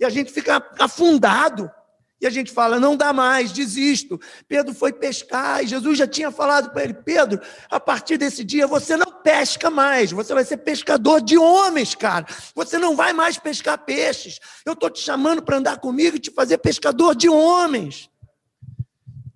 E 0.00 0.04
a 0.04 0.10
gente 0.10 0.32
fica 0.32 0.64
afundado. 0.78 1.70
E 2.20 2.26
a 2.26 2.30
gente 2.30 2.50
fala, 2.50 2.80
não 2.80 2.96
dá 2.96 3.12
mais, 3.12 3.52
desisto. 3.52 4.20
Pedro 4.48 4.74
foi 4.74 4.92
pescar 4.92 5.62
e 5.62 5.68
Jesus 5.68 5.96
já 5.96 6.06
tinha 6.06 6.32
falado 6.32 6.70
para 6.70 6.82
ele: 6.82 6.94
Pedro, 6.94 7.40
a 7.70 7.78
partir 7.78 8.16
desse 8.16 8.42
dia 8.42 8.66
você 8.66 8.96
não 8.96 9.22
pesca 9.22 9.70
mais, 9.70 10.10
você 10.10 10.34
vai 10.34 10.44
ser 10.44 10.58
pescador 10.58 11.20
de 11.20 11.38
homens, 11.38 11.94
cara. 11.94 12.26
Você 12.54 12.76
não 12.76 12.96
vai 12.96 13.12
mais 13.12 13.38
pescar 13.38 13.78
peixes. 13.78 14.40
Eu 14.66 14.72
estou 14.72 14.90
te 14.90 15.00
chamando 15.00 15.42
para 15.42 15.58
andar 15.58 15.78
comigo 15.78 16.16
e 16.16 16.20
te 16.20 16.30
fazer 16.32 16.58
pescador 16.58 17.14
de 17.14 17.28
homens. 17.28 18.10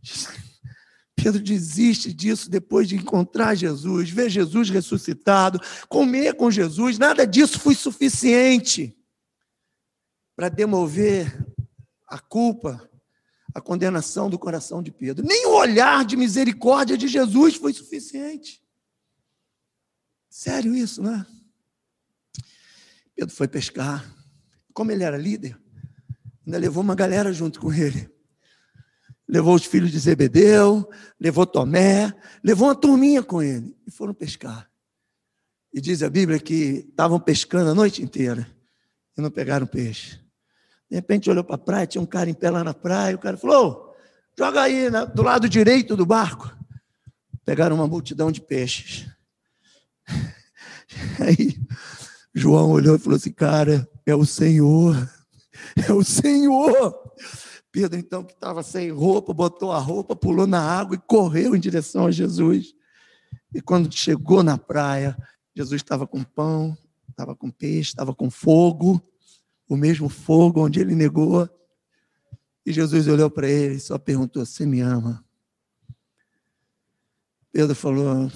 Pedro 1.14 1.40
desiste 1.40 2.12
disso 2.12 2.50
depois 2.50 2.88
de 2.88 2.96
encontrar 2.96 3.54
Jesus, 3.54 4.10
ver 4.10 4.28
Jesus 4.28 4.70
ressuscitado, 4.70 5.60
comer 5.88 6.34
com 6.34 6.50
Jesus, 6.50 6.98
nada 6.98 7.24
disso 7.24 7.60
foi 7.60 7.76
suficiente 7.76 8.96
para 10.34 10.48
demover 10.48 11.51
a 12.12 12.18
culpa, 12.18 12.90
a 13.54 13.60
condenação 13.60 14.28
do 14.28 14.38
coração 14.38 14.82
de 14.82 14.90
Pedro. 14.90 15.26
Nem 15.26 15.46
o 15.46 15.54
olhar 15.54 16.04
de 16.04 16.16
misericórdia 16.16 16.96
de 16.96 17.08
Jesus 17.08 17.56
foi 17.56 17.72
suficiente. 17.72 18.62
Sério 20.28 20.74
isso, 20.74 21.02
né? 21.02 21.26
Pedro 23.14 23.34
foi 23.34 23.48
pescar. 23.48 24.14
Como 24.74 24.90
ele 24.90 25.04
era 25.04 25.16
líder, 25.16 25.58
ainda 26.46 26.58
levou 26.58 26.82
uma 26.82 26.94
galera 26.94 27.32
junto 27.32 27.60
com 27.60 27.72
ele 27.72 28.12
levou 29.32 29.54
os 29.54 29.64
filhos 29.64 29.90
de 29.90 29.98
Zebedeu, 29.98 30.86
levou 31.18 31.46
Tomé, 31.46 32.14
levou 32.44 32.68
uma 32.68 32.74
turminha 32.74 33.22
com 33.22 33.42
ele 33.42 33.74
e 33.86 33.90
foram 33.90 34.12
pescar. 34.12 34.70
E 35.72 35.80
diz 35.80 36.02
a 36.02 36.10
Bíblia 36.10 36.38
que 36.38 36.84
estavam 36.90 37.18
pescando 37.18 37.70
a 37.70 37.74
noite 37.74 38.02
inteira 38.02 38.46
e 39.16 39.22
não 39.22 39.30
pegaram 39.30 39.66
peixe. 39.66 40.21
De 40.92 40.96
repente 40.96 41.30
olhou 41.30 41.42
para 41.42 41.54
a 41.54 41.58
praia, 41.58 41.86
tinha 41.86 42.02
um 42.02 42.06
cara 42.06 42.28
em 42.28 42.34
pé 42.34 42.50
lá 42.50 42.62
na 42.62 42.74
praia, 42.74 43.16
o 43.16 43.18
cara 43.18 43.34
falou: 43.38 43.96
joga 44.38 44.60
aí 44.60 44.90
né, 44.90 45.06
do 45.06 45.22
lado 45.22 45.48
direito 45.48 45.96
do 45.96 46.04
barco. 46.04 46.54
Pegaram 47.46 47.76
uma 47.76 47.86
multidão 47.86 48.30
de 48.30 48.42
peixes. 48.42 49.08
Aí 51.18 51.58
João 52.34 52.72
olhou 52.72 52.94
e 52.94 52.98
falou 52.98 53.16
assim: 53.16 53.32
cara, 53.32 53.88
é 54.04 54.14
o 54.14 54.26
Senhor, 54.26 54.94
é 55.88 55.90
o 55.94 56.04
Senhor. 56.04 56.94
Pedro, 57.72 57.98
então, 57.98 58.22
que 58.22 58.34
estava 58.34 58.62
sem 58.62 58.90
roupa, 58.90 59.32
botou 59.32 59.72
a 59.72 59.78
roupa, 59.78 60.14
pulou 60.14 60.46
na 60.46 60.60
água 60.60 60.94
e 60.94 61.00
correu 61.08 61.56
em 61.56 61.60
direção 61.60 62.04
a 62.04 62.10
Jesus. 62.10 62.74
E 63.54 63.62
quando 63.62 63.90
chegou 63.90 64.42
na 64.42 64.58
praia, 64.58 65.16
Jesus 65.56 65.80
estava 65.80 66.06
com 66.06 66.22
pão, 66.22 66.76
estava 67.08 67.34
com 67.34 67.50
peixe, 67.50 67.92
estava 67.92 68.14
com 68.14 68.30
fogo, 68.30 69.02
o 69.68 69.76
mesmo 69.76 70.08
fogo 70.08 70.64
onde 70.64 70.80
ele 70.80 70.94
negou. 70.94 71.48
E 72.64 72.72
Jesus 72.72 73.08
olhou 73.08 73.30
para 73.30 73.48
ele 73.48 73.76
e 73.76 73.80
só 73.80 73.98
perguntou: 73.98 74.44
Você 74.44 74.64
me 74.66 74.80
ama? 74.80 75.24
Pedro 77.52 77.74
falou: 77.74 78.30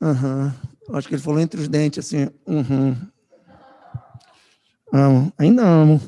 Aham. 0.00 0.54
Acho 0.92 1.06
que 1.08 1.14
ele 1.14 1.22
falou 1.22 1.40
entre 1.40 1.60
os 1.60 1.68
dentes 1.68 2.04
assim: 2.04 2.28
Uhum. 2.46 2.96
Amo, 4.92 5.32
ainda 5.38 5.62
amo. 5.62 6.00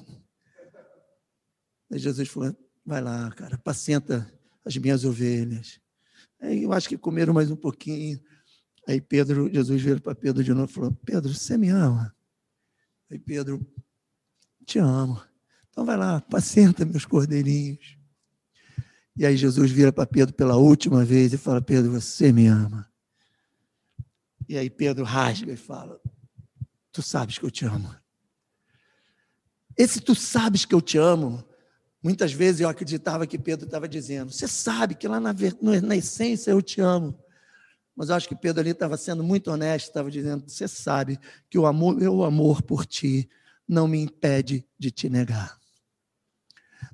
Aí 1.90 1.98
Jesus 1.98 2.28
falou: 2.28 2.56
vai 2.84 3.00
lá, 3.00 3.30
cara, 3.32 3.58
pacienta 3.58 4.28
as 4.64 4.76
minhas 4.76 5.04
ovelhas. 5.04 5.80
Aí 6.40 6.64
eu 6.64 6.72
acho 6.72 6.88
que 6.88 6.98
comeram 6.98 7.32
mais 7.32 7.50
um 7.50 7.56
pouquinho. 7.56 8.20
Aí 8.88 9.00
Pedro, 9.00 9.48
Jesus 9.52 9.80
veio 9.80 10.00
para 10.00 10.14
Pedro 10.14 10.42
de 10.42 10.52
novo 10.52 10.70
e 10.70 10.74
falou: 10.74 10.92
Pedro, 11.04 11.32
você 11.32 11.56
me 11.56 11.68
ama? 11.68 12.14
Aí 13.12 13.18
Pedro, 13.18 13.64
te 14.64 14.78
amo. 14.78 15.22
Então 15.70 15.84
vai 15.84 15.96
lá, 15.96 16.20
pacienta 16.22 16.84
meus 16.84 17.04
cordeirinhos. 17.04 17.98
E 19.14 19.26
aí 19.26 19.36
Jesus 19.36 19.70
vira 19.70 19.92
para 19.92 20.06
Pedro 20.06 20.34
pela 20.34 20.56
última 20.56 21.04
vez 21.04 21.32
e 21.34 21.38
fala: 21.38 21.60
Pedro, 21.60 21.92
você 21.92 22.32
me 22.32 22.46
ama. 22.46 22.90
E 24.48 24.56
aí 24.56 24.70
Pedro 24.70 25.04
rasga 25.04 25.52
e 25.52 25.56
fala: 25.56 26.00
Tu 26.90 27.02
sabes 27.02 27.38
que 27.38 27.44
eu 27.44 27.50
te 27.50 27.66
amo. 27.66 27.94
Esse 29.76 30.00
tu 30.00 30.14
sabes 30.14 30.64
que 30.64 30.74
eu 30.74 30.80
te 30.80 30.96
amo 30.96 31.46
Muitas 32.02 32.32
vezes 32.32 32.60
eu 32.60 32.68
acreditava 32.68 33.26
que 33.26 33.38
Pedro 33.38 33.64
estava 33.64 33.88
dizendo: 33.88 34.32
Você 34.32 34.48
sabe 34.48 34.96
que 34.96 35.06
lá 35.06 35.20
na, 35.20 35.32
na 35.82 35.96
essência 35.96 36.50
eu 36.50 36.60
te 36.60 36.80
amo. 36.80 37.16
Mas 37.94 38.08
eu 38.08 38.14
acho 38.14 38.28
que 38.28 38.34
Pedro 38.34 38.60
ali 38.60 38.70
estava 38.70 38.96
sendo 38.96 39.22
muito 39.22 39.50
honesto, 39.50 39.88
estava 39.88 40.10
dizendo: 40.10 40.44
Você 40.48 40.66
sabe 40.66 41.18
que 41.50 41.58
o 41.58 41.66
amor, 41.66 41.94
meu 41.94 42.24
amor 42.24 42.62
por 42.62 42.86
ti 42.86 43.28
não 43.68 43.86
me 43.86 43.98
impede 43.98 44.66
de 44.78 44.90
te 44.90 45.08
negar. 45.08 45.58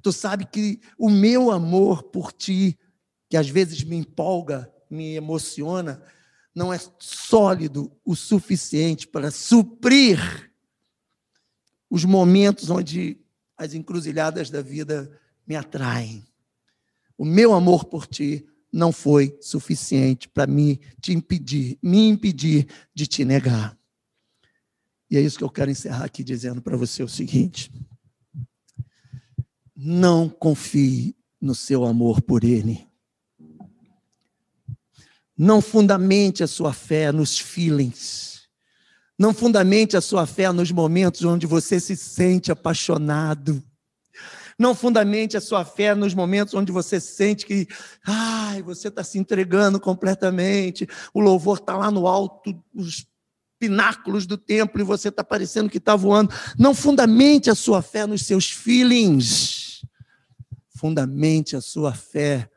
Tu 0.02 0.12
sabe 0.12 0.44
que 0.46 0.80
o 0.98 1.08
meu 1.08 1.50
amor 1.50 2.04
por 2.04 2.32
ti, 2.32 2.78
que 3.28 3.36
às 3.36 3.48
vezes 3.48 3.82
me 3.84 3.96
empolga, 3.96 4.72
me 4.90 5.14
emociona, 5.14 6.02
não 6.54 6.72
é 6.72 6.78
sólido 6.98 7.92
o 8.04 8.16
suficiente 8.16 9.06
para 9.06 9.30
suprir 9.30 10.52
os 11.90 12.04
momentos 12.04 12.70
onde 12.70 13.18
as 13.56 13.74
encruzilhadas 13.74 14.50
da 14.50 14.60
vida 14.60 15.10
me 15.46 15.56
atraem. 15.56 16.26
O 17.16 17.24
meu 17.24 17.54
amor 17.54 17.86
por 17.86 18.06
ti 18.06 18.46
não 18.72 18.92
foi 18.92 19.36
suficiente 19.40 20.28
para 20.28 20.46
me 20.46 20.80
te 21.00 21.12
impedir, 21.12 21.78
me 21.82 22.08
impedir 22.08 22.66
de 22.94 23.06
te 23.06 23.24
negar. 23.24 23.76
E 25.10 25.16
é 25.16 25.20
isso 25.20 25.38
que 25.38 25.44
eu 25.44 25.50
quero 25.50 25.70
encerrar 25.70 26.04
aqui 26.04 26.22
dizendo 26.22 26.60
para 26.60 26.76
você 26.76 27.02
o 27.02 27.08
seguinte: 27.08 27.72
não 29.74 30.28
confie 30.28 31.16
no 31.40 31.54
seu 31.54 31.84
amor 31.84 32.20
por 32.20 32.44
ele. 32.44 32.86
Não 35.36 35.62
fundamente 35.62 36.42
a 36.42 36.48
sua 36.48 36.72
fé 36.72 37.12
nos 37.12 37.38
feelings 37.38 38.28
não 39.18 39.34
fundamente 39.34 39.96
a 39.96 40.00
sua 40.00 40.26
fé 40.26 40.52
nos 40.52 40.70
momentos 40.70 41.24
onde 41.24 41.44
você 41.44 41.80
se 41.80 41.96
sente 41.96 42.52
apaixonado. 42.52 43.60
Não 44.58 44.74
fundamente 44.74 45.36
a 45.36 45.40
sua 45.40 45.64
fé 45.64 45.94
nos 45.94 46.14
momentos 46.14 46.52
onde 46.54 46.72
você 46.72 46.98
sente 46.98 47.46
que, 47.46 47.68
ai, 48.04 48.60
você 48.62 48.88
está 48.88 49.04
se 49.04 49.18
entregando 49.18 49.78
completamente, 49.78 50.88
o 51.14 51.20
louvor 51.20 51.58
está 51.58 51.76
lá 51.76 51.90
no 51.90 52.08
alto, 52.08 52.60
os 52.74 53.06
pináculos 53.58 54.26
do 54.26 54.36
templo 54.36 54.80
e 54.80 54.84
você 54.84 55.08
está 55.08 55.22
parecendo 55.22 55.70
que 55.70 55.78
está 55.78 55.94
voando. 55.94 56.32
Não 56.58 56.74
fundamente 56.74 57.50
a 57.50 57.54
sua 57.54 57.82
fé 57.82 58.06
nos 58.06 58.22
seus 58.22 58.50
feelings. 58.50 59.84
Fundamente 60.76 61.56
a 61.56 61.60
sua 61.60 61.92
fé 61.92 62.50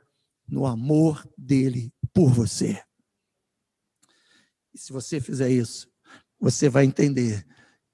no 0.48 0.66
amor 0.66 1.28
dele 1.38 1.94
por 2.14 2.32
você. 2.32 2.82
E 4.74 4.78
se 4.78 4.92
você 4.92 5.20
fizer 5.20 5.50
isso, 5.50 5.90
você 6.40 6.70
vai 6.70 6.86
entender 6.86 7.46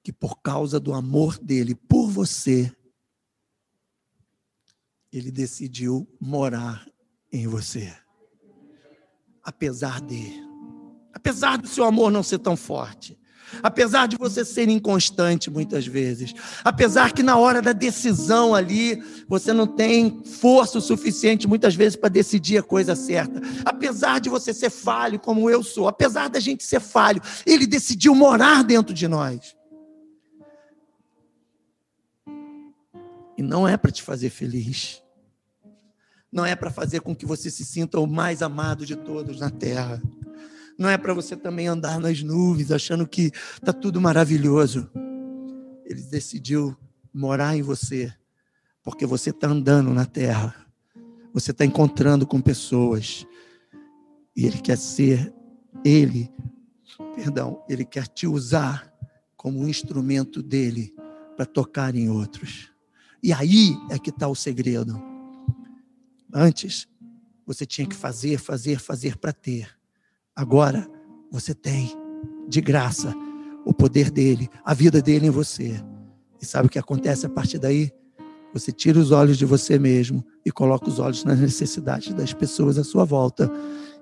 que 0.02 0.12
por 0.12 0.40
causa 0.40 0.78
do 0.78 0.92
amor 0.92 1.38
dele 1.38 1.74
por 1.74 2.08
você, 2.08 2.72
ele 5.12 5.30
decidiu 5.30 6.08
morar 6.20 6.86
em 7.32 7.46
você. 7.46 7.92
Apesar 9.42 10.00
de, 10.00 10.32
apesar 11.12 11.56
do 11.58 11.66
seu 11.66 11.84
amor 11.84 12.10
não 12.10 12.22
ser 12.22 12.38
tão 12.38 12.56
forte, 12.56 13.18
apesar 13.62 14.06
de 14.06 14.16
você 14.16 14.44
ser 14.44 14.68
inconstante 14.68 15.50
muitas 15.50 15.86
vezes, 15.86 16.34
apesar 16.62 17.12
que 17.12 17.22
na 17.22 17.36
hora 17.38 17.62
da 17.62 17.72
decisão 17.72 18.54
ali 18.54 19.02
você 19.26 19.52
não 19.52 19.66
tem 19.66 20.22
força 20.24 20.78
o 20.78 20.82
suficiente 20.82 21.48
muitas 21.48 21.74
vezes 21.74 21.96
para 21.96 22.10
decidir 22.10 22.58
a 22.58 22.62
coisa 22.62 22.94
certa, 22.94 23.40
apesar 23.64 24.20
de 24.20 24.28
você 24.28 24.52
ser 24.52 24.70
falho 24.70 25.18
como 25.18 25.48
eu 25.48 25.62
sou, 25.62 25.88
apesar 25.88 26.28
da 26.28 26.40
gente 26.40 26.62
ser 26.62 26.80
falho, 26.80 27.22
ele 27.46 27.66
decidiu 27.66 28.14
morar 28.14 28.62
dentro 28.62 28.92
de 28.94 29.08
nós. 29.08 29.57
E 33.38 33.42
não 33.42 33.68
é 33.68 33.76
para 33.76 33.92
te 33.92 34.02
fazer 34.02 34.30
feliz. 34.30 35.00
Não 36.30 36.44
é 36.44 36.56
para 36.56 36.72
fazer 36.72 37.00
com 37.00 37.14
que 37.14 37.24
você 37.24 37.48
se 37.48 37.64
sinta 37.64 38.00
o 38.00 38.06
mais 38.06 38.42
amado 38.42 38.84
de 38.84 38.96
todos 38.96 39.38
na 39.38 39.48
terra. 39.48 40.02
Não 40.76 40.88
é 40.88 40.98
para 40.98 41.14
você 41.14 41.36
também 41.36 41.68
andar 41.68 42.00
nas 42.00 42.20
nuvens 42.20 42.72
achando 42.72 43.06
que 43.06 43.30
está 43.54 43.72
tudo 43.72 44.00
maravilhoso. 44.00 44.90
Ele 45.84 46.02
decidiu 46.02 46.76
morar 47.14 47.56
em 47.56 47.62
você, 47.62 48.12
porque 48.82 49.06
você 49.06 49.30
está 49.30 49.46
andando 49.46 49.94
na 49.94 50.04
terra. 50.04 50.66
Você 51.32 51.52
está 51.52 51.64
encontrando 51.64 52.26
com 52.26 52.40
pessoas. 52.40 53.24
E 54.34 54.46
Ele 54.46 54.58
quer 54.58 54.76
ser, 54.76 55.32
Ele, 55.84 56.28
perdão, 57.14 57.64
Ele 57.68 57.84
quer 57.84 58.08
te 58.08 58.26
usar 58.26 58.92
como 59.36 59.60
um 59.60 59.68
instrumento 59.68 60.42
dele 60.42 60.92
para 61.36 61.46
tocar 61.46 61.94
em 61.94 62.10
outros. 62.10 62.76
E 63.22 63.32
aí 63.32 63.76
é 63.90 63.98
que 63.98 64.10
está 64.10 64.28
o 64.28 64.34
segredo. 64.34 65.00
Antes, 66.32 66.86
você 67.46 67.64
tinha 67.64 67.86
que 67.86 67.96
fazer, 67.96 68.38
fazer, 68.38 68.78
fazer 68.78 69.16
para 69.16 69.32
ter. 69.32 69.68
Agora, 70.36 70.88
você 71.30 71.54
tem, 71.54 71.90
de 72.48 72.60
graça, 72.60 73.14
o 73.64 73.72
poder 73.74 74.10
dele, 74.10 74.48
a 74.64 74.72
vida 74.72 75.02
dele 75.02 75.26
em 75.26 75.30
você. 75.30 75.82
E 76.40 76.46
sabe 76.46 76.68
o 76.68 76.70
que 76.70 76.78
acontece 76.78 77.26
a 77.26 77.28
partir 77.28 77.58
daí? 77.58 77.90
Você 78.54 78.72
tira 78.72 78.98
os 78.98 79.10
olhos 79.10 79.36
de 79.36 79.44
você 79.44 79.78
mesmo 79.78 80.24
e 80.44 80.50
coloca 80.50 80.88
os 80.88 80.98
olhos 80.98 81.24
nas 81.24 81.38
necessidades 81.38 82.14
das 82.14 82.32
pessoas 82.32 82.78
à 82.78 82.84
sua 82.84 83.04
volta. 83.04 83.50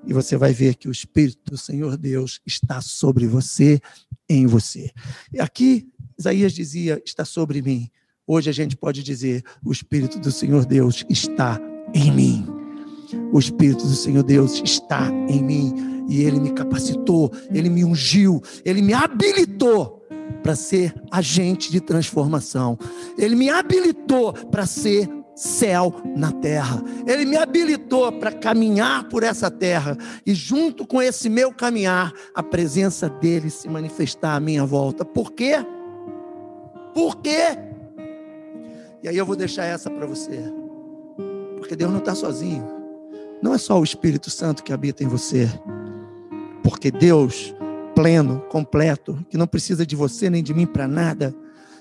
E 0.07 0.13
você 0.13 0.37
vai 0.37 0.53
ver 0.53 0.77
que 0.77 0.89
o 0.89 0.93
Espírito 0.93 1.51
do 1.51 1.59
Senhor 1.59 1.97
Deus 1.97 2.41
está 2.47 2.81
sobre 2.81 3.27
você, 3.27 3.81
em 4.29 4.47
você. 4.47 4.93
E 5.33 5.41
aqui, 5.41 5.89
Isaías 6.19 6.53
dizia: 6.53 7.03
está 7.05 7.25
sobre 7.25 7.63
mim. 7.63 7.91
Hoje 8.27 8.51
a 8.51 8.53
gente 8.53 8.77
pode 8.77 9.03
dizer: 9.03 9.43
o 9.65 9.71
Espírito 9.71 10.19
do 10.19 10.33
Senhor 10.33 10.65
Deus 10.65 11.05
está 11.09 11.61
em 11.95 12.11
mim. 12.11 12.47
O 13.33 13.39
Espírito 13.39 13.87
do 13.87 13.95
Senhor 13.95 14.23
Deus 14.23 14.61
está 14.65 15.09
em 15.29 15.43
mim 15.43 16.05
e 16.09 16.23
ele 16.23 16.41
me 16.41 16.53
capacitou, 16.53 17.33
ele 17.53 17.69
me 17.69 17.85
ungiu, 17.85 18.43
ele 18.65 18.83
me 18.83 18.93
habilitou 18.93 20.05
para 20.43 20.57
ser 20.57 20.95
agente 21.11 21.71
de 21.71 21.81
transformação. 21.81 22.79
Ele 23.17 23.37
me 23.37 23.49
habilitou 23.49 24.33
para 24.33 24.67
ser 24.67 25.09
céu 25.35 25.95
na 26.17 26.33
terra. 26.33 26.83
Ele 27.07 27.25
me 27.25 27.37
habilitou 27.37 28.11
para 28.13 28.33
caminhar 28.33 29.09
por 29.09 29.23
essa 29.23 29.51
terra 29.51 29.97
e 30.25 30.35
junto 30.35 30.87
com 30.87 31.01
esse 31.01 31.29
meu 31.29 31.53
caminhar, 31.53 32.13
a 32.35 32.43
presença 32.43 33.09
dele 33.09 33.51
se 33.51 33.69
manifestar 33.69 34.37
à 34.37 34.41
minha 34.41 34.65
volta. 34.65 35.05
Por 35.05 35.33
quê? 35.33 35.57
Por 36.95 37.17
quê? 37.19 37.66
E 39.07 39.09
aí 39.09 39.17
eu 39.17 39.25
vou 39.25 39.37
deixar 39.37 39.65
essa 39.67 39.89
para 39.89 40.05
você. 40.05 40.53
Porque 41.59 41.77
Deus 41.77 41.93
não 41.93 42.01
está 42.01 42.13
sozinho. 42.13 42.67
Não 43.41 43.55
é 43.55 43.59
só 43.59 43.79
o 43.79 43.85
Espírito 43.85 44.29
Santo 44.31 44.65
que 44.65 44.73
habita 44.73 45.05
em 45.05 45.07
você. 45.07 45.49
Porque 46.61 46.91
Deus, 46.91 47.55
pleno, 47.95 48.41
completo, 48.49 49.25
que 49.31 49.39
não 49.39 49.47
precisa 49.47 49.87
de 49.87 49.95
você 49.95 50.29
nem 50.29 50.43
de 50.43 50.53
mim 50.53 50.67
para 50.67 50.89
nada, 50.89 51.33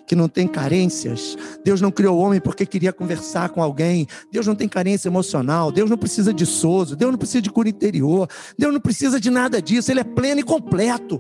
que 0.06 0.16
não 0.16 0.30
tem 0.30 0.48
carências. 0.48 1.36
Deus 1.64 1.82
não 1.82 1.90
criou 1.90 2.16
o 2.16 2.22
homem 2.22 2.40
porque 2.40 2.64
queria 2.64 2.94
conversar 2.94 3.50
com 3.50 3.64
alguém. 3.64 4.06
Deus 4.32 4.46
não 4.46 4.54
tem 4.54 4.70
carência 4.70 5.10
emocional. 5.10 5.72
Deus 5.72 5.90
não 5.90 5.98
precisa 5.98 6.32
de 6.32 6.46
sozo. 6.46 6.96
Deus 6.96 7.10
não 7.10 7.18
precisa 7.18 7.42
de 7.42 7.50
cura 7.50 7.68
interior. 7.68 8.30
Deus 8.56 8.72
não 8.72 8.80
precisa 8.80 9.20
de 9.20 9.32
nada 9.32 9.60
disso. 9.60 9.92
Ele 9.92 10.02
é 10.02 10.04
pleno 10.04 10.42
e 10.42 10.44
completo 10.44 11.20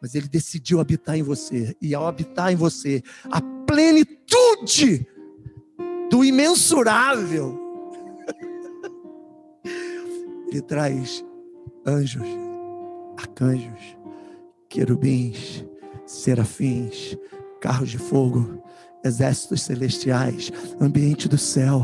mas 0.00 0.14
ele 0.14 0.28
decidiu 0.28 0.78
habitar 0.78 1.18
em 1.18 1.22
você. 1.22 1.76
E 1.82 1.92
ao 1.92 2.06
habitar 2.06 2.52
em 2.52 2.56
você, 2.56 3.02
a 3.30 3.40
plenitude 3.68 5.06
do 6.10 6.24
imensurável, 6.24 7.56
ele 10.48 10.62
traz 10.62 11.22
anjos, 11.86 12.26
arcanjos, 13.18 13.96
querubins, 14.70 15.64
serafins, 16.06 17.16
carros 17.60 17.90
de 17.90 17.98
fogo, 17.98 18.62
exércitos 19.04 19.62
celestiais, 19.62 20.50
ambiente 20.80 21.28
do 21.28 21.36
céu. 21.36 21.82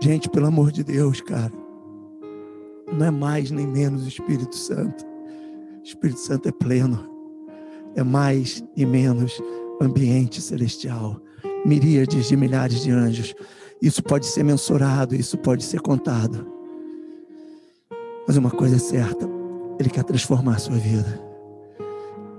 Gente, 0.00 0.30
pelo 0.30 0.46
amor 0.46 0.70
de 0.70 0.84
Deus, 0.84 1.20
cara, 1.20 1.52
não 2.96 3.04
é 3.04 3.10
mais 3.10 3.50
nem 3.50 3.66
menos 3.66 4.04
o 4.04 4.08
Espírito 4.08 4.54
Santo. 4.54 5.04
Espírito 5.82 6.20
Santo 6.20 6.48
é 6.48 6.52
pleno, 6.52 7.04
é 7.96 8.04
mais 8.04 8.62
e 8.76 8.86
menos 8.86 9.42
ambiente 9.80 10.40
celestial, 10.40 11.20
miríades 11.64 12.28
de 12.28 12.36
milhares 12.36 12.82
de 12.82 12.90
anjos. 12.90 13.34
Isso 13.80 14.02
pode 14.02 14.26
ser 14.26 14.42
mensurado, 14.42 15.14
isso 15.14 15.38
pode 15.38 15.62
ser 15.62 15.80
contado. 15.80 16.46
Mas 18.26 18.36
uma 18.36 18.50
coisa 18.50 18.76
é 18.76 18.78
certa: 18.78 19.28
Ele 19.78 19.88
quer 19.88 20.04
transformar 20.04 20.56
a 20.56 20.58
sua 20.58 20.76
vida. 20.76 21.28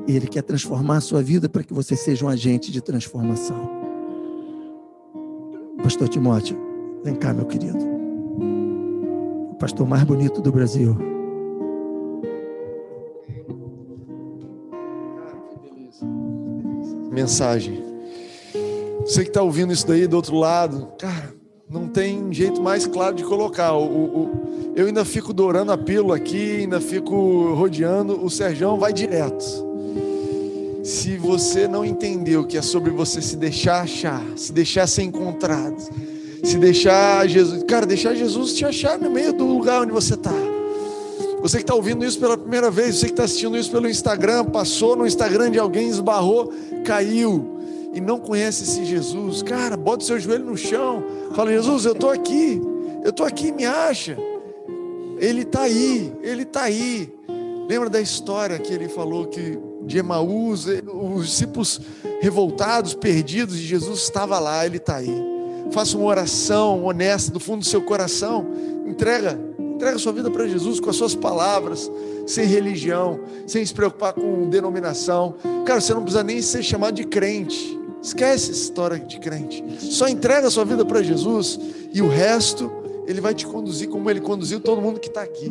E 0.08 0.16
Ele 0.16 0.28
quer 0.28 0.42
transformar 0.42 0.98
a 0.98 1.02
sua 1.02 1.22
vida 1.22 1.48
para 1.48 1.64
que 1.64 1.74
você 1.74 1.96
seja 1.96 2.26
um 2.26 2.30
agente 2.30 2.72
de 2.72 2.82
transformação. 2.82 3.70
Pastor 5.82 6.08
Timóteo, 6.10 6.58
vem 7.04 7.16
cá, 7.16 7.34
meu 7.34 7.46
querido. 7.46 7.80
O 9.52 9.56
pastor 9.60 9.88
mais 9.88 10.04
bonito 10.04 10.42
do 10.42 10.52
Brasil. 10.52 11.19
Mensagem. 17.20 17.84
Você 19.02 19.24
que 19.24 19.30
está 19.30 19.42
ouvindo 19.42 19.74
isso 19.74 19.86
daí 19.86 20.08
do 20.08 20.16
outro 20.16 20.36
lado, 20.36 20.88
cara, 20.98 21.34
não 21.70 21.88
tem 21.88 22.32
jeito 22.32 22.62
mais 22.62 22.88
claro 22.88 23.16
de 23.16 23.24
colocar. 23.24 23.74
O, 23.74 23.84
o, 23.84 24.74
eu 24.76 24.88
ainda 24.88 25.04
fico 25.04 25.34
dourando 25.34 25.72
a 25.72 25.78
pílula 25.78 26.16
aqui, 26.16 26.62
ainda 26.62 26.80
fico 26.80 27.54
rodeando, 27.54 28.24
o 28.24 28.30
Serjão 28.30 28.78
vai 28.78 28.94
direto. 28.94 29.44
Se 30.84 31.18
você 31.18 31.68
não 31.68 31.84
entendeu 31.84 32.46
que 32.46 32.58
é 32.58 32.62
sobre 32.62 32.90
você 32.90 33.22
se 33.22 33.36
deixar 33.36 33.82
achar, 33.82 34.24
se 34.38 34.54
deixar 34.54 34.88
ser 34.88 35.04
encontrado, 35.04 35.78
se 36.44 36.58
deixar 36.58 37.28
Jesus, 37.28 37.64
cara, 37.64 37.86
deixar 37.86 38.16
Jesus 38.16 38.54
te 38.54 38.64
achar 38.64 38.98
no 38.98 39.12
meio 39.12 39.34
do 39.34 39.46
lugar 39.46 39.82
onde 39.82 39.92
você 39.92 40.14
está. 40.14 40.34
Você 41.42 41.58
que 41.58 41.64
está 41.64 41.74
ouvindo 41.74 42.04
isso 42.04 42.20
pela 42.20 42.38
primeira 42.38 42.70
vez, 42.70 42.96
você 42.96 43.06
que 43.06 43.14
está 43.14 43.24
assistindo 43.24 43.58
isso 43.58 43.72
pelo 43.72 43.90
Instagram, 43.90 44.46
passou 44.46 44.96
no 44.96 45.08
Instagram 45.08 45.52
de 45.52 45.60
alguém, 45.60 45.88
esbarrou, 45.88 46.52
caiu 46.84 47.58
e 47.94 48.02
não 48.02 48.20
conhece 48.20 48.64
esse 48.64 48.86
Jesus, 48.86 49.42
cara, 49.42 49.76
bota 49.76 50.04
o 50.04 50.06
seu 50.06 50.20
joelho 50.20 50.46
no 50.46 50.58
chão, 50.58 51.04
fala: 51.36 51.52
Jesus, 51.52 51.86
eu 51.86 51.94
estou 51.94 52.10
aqui, 52.10 52.62
eu 53.04 53.10
estou 53.10 53.26
aqui, 53.26 53.52
me 53.52 53.66
acha. 53.66 54.18
Ele 55.18 55.42
está 55.42 55.62
aí, 55.62 56.14
ele 56.22 56.44
está 56.44 56.64
aí. 56.64 57.14
Lembra 57.68 57.90
da 57.90 58.00
história 58.00 58.58
que 58.60 58.74
ele 58.74 58.88
falou 58.88 59.28
que 59.28 59.58
de 59.84 59.98
Emaús, 59.98 60.66
os 60.94 61.26
discípulos 61.26 61.82
revoltados, 62.22 62.94
perdidos, 62.94 63.56
e 63.56 63.62
Jesus 63.62 64.02
estava 64.02 64.40
lá, 64.40 64.66
ele 64.66 64.78
está 64.78 64.98
aí. 64.98 65.14
Faça 65.72 65.98
uma 65.98 66.06
oração 66.06 66.84
honesta 66.86 67.32
do 67.32 67.40
fundo 67.40 67.60
do 67.60 67.66
seu 67.66 67.82
coração, 67.82 68.46
entrega 68.86 69.49
Entrega 69.80 69.98
sua 69.98 70.12
vida 70.12 70.30
para 70.30 70.46
Jesus 70.46 70.78
com 70.82 70.90
as 70.90 70.98
suas 70.98 71.16
palavras, 71.16 71.90
sem 72.28 72.46
religião, 72.46 73.22
sem 73.48 73.66
se 73.66 73.74
preocupar 73.74 74.12
com 74.12 74.50
denominação. 74.50 75.36
Cara, 75.66 75.80
você 75.80 75.94
não 75.94 76.02
precisa 76.02 76.22
nem 76.22 76.42
ser 76.42 76.62
chamado 76.64 76.96
de 76.96 77.06
crente. 77.06 77.80
Esquece 78.04 78.52
essa 78.52 78.60
história 78.60 79.00
de 79.00 79.18
crente. 79.22 79.64
Só 79.80 80.10
entrega 80.10 80.50
sua 80.50 80.66
vida 80.66 80.84
para 80.84 81.02
Jesus 81.02 81.58
e 81.94 82.02
o 82.02 82.10
resto 82.10 82.70
ele 83.08 83.22
vai 83.22 83.34
te 83.34 83.48
conduzir 83.48 83.88
como 83.88 84.10
ele 84.10 84.20
conduziu 84.20 84.60
todo 84.60 84.82
mundo 84.82 85.00
que 85.00 85.08
está 85.08 85.22
aqui. 85.22 85.50